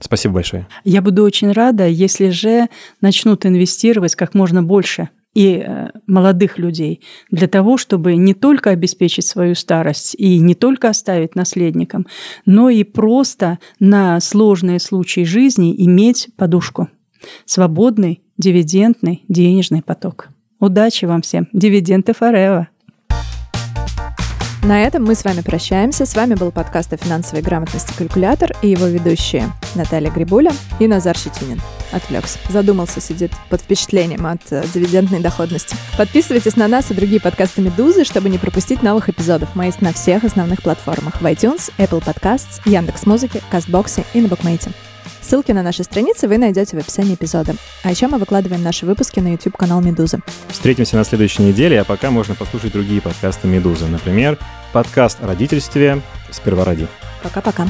Спасибо 0.00 0.34
большое. 0.34 0.66
Я 0.84 1.00
буду 1.00 1.22
очень 1.22 1.52
рада, 1.52 1.86
если 1.86 2.28
же 2.30 2.68
начнут 3.00 3.46
инвестировать 3.46 4.14
как 4.16 4.34
можно 4.34 4.62
больше 4.62 5.08
и 5.34 5.62
э, 5.64 5.88
молодых 6.06 6.58
людей 6.58 7.00
для 7.30 7.48
того, 7.48 7.76
чтобы 7.76 8.16
не 8.16 8.34
только 8.34 8.70
обеспечить 8.70 9.26
свою 9.26 9.54
старость 9.54 10.14
и 10.16 10.38
не 10.38 10.54
только 10.54 10.88
оставить 10.88 11.34
наследникам, 11.34 12.06
но 12.46 12.70
и 12.70 12.84
просто 12.84 13.58
на 13.80 14.20
сложные 14.20 14.78
случаи 14.78 15.24
жизни 15.24 15.74
иметь 15.84 16.28
подушку. 16.36 16.88
Свободный, 17.44 18.22
дивидендный, 18.38 19.24
денежный 19.28 19.82
поток. 19.82 20.28
Удачи 20.60 21.04
вам 21.04 21.22
всем. 21.22 21.48
Дивиденды 21.52 22.12
forever. 22.12 22.66
На 24.64 24.82
этом 24.82 25.04
мы 25.04 25.14
с 25.14 25.24
вами 25.24 25.42
прощаемся. 25.42 26.06
С 26.06 26.14
вами 26.14 26.36
был 26.36 26.50
подкаст 26.50 26.90
о 26.94 26.96
финансовой 26.96 27.42
грамотности 27.42 27.92
«Калькулятор» 27.98 28.52
и 28.62 28.70
его 28.70 28.86
ведущие 28.86 29.52
Наталья 29.74 30.10
Грибуля 30.10 30.52
и 30.78 30.86
Назар 30.86 31.18
Щетинин. 31.18 31.60
Отвлекся. 31.92 32.38
Задумался, 32.48 33.02
сидит 33.02 33.30
под 33.50 33.60
впечатлением 33.60 34.26
от 34.26 34.40
э, 34.52 34.64
дивидендной 34.72 35.20
доходности. 35.20 35.76
Подписывайтесь 35.98 36.56
на 36.56 36.66
нас 36.66 36.90
и 36.90 36.94
другие 36.94 37.20
подкасты 37.20 37.60
«Медузы», 37.60 38.04
чтобы 38.04 38.30
не 38.30 38.38
пропустить 38.38 38.82
новых 38.82 39.10
эпизодов. 39.10 39.54
Мы 39.54 39.66
есть 39.66 39.82
на 39.82 39.92
всех 39.92 40.24
основных 40.24 40.62
платформах. 40.62 41.20
В 41.20 41.26
iTunes, 41.26 41.70
Apple 41.76 42.02
Podcasts, 42.02 42.62
Яндекс.Музыке, 42.64 43.42
Кастбоксе 43.50 44.06
и 44.14 44.22
на 44.22 44.28
Букмейте. 44.28 44.70
Ссылки 45.26 45.52
на 45.52 45.62
наши 45.62 45.84
страницы 45.84 46.28
вы 46.28 46.36
найдете 46.36 46.76
в 46.76 46.80
описании 46.80 47.14
эпизода. 47.14 47.54
А 47.82 47.90
еще 47.90 48.08
мы 48.08 48.18
выкладываем 48.18 48.62
наши 48.62 48.84
выпуски 48.84 49.20
на 49.20 49.32
YouTube-канал 49.32 49.80
«Медузы». 49.80 50.18
Встретимся 50.48 50.96
на 50.96 51.04
следующей 51.04 51.42
неделе, 51.42 51.80
а 51.80 51.84
пока 51.84 52.10
можно 52.10 52.34
послушать 52.34 52.72
другие 52.72 53.00
подкасты 53.00 53.48
«Медузы». 53.48 53.86
Например, 53.86 54.38
подкаст 54.74 55.22
о 55.22 55.26
родительстве 55.26 56.02
«Сперва 56.30 56.66
роди». 56.66 56.86
Пока-пока. 57.22 57.66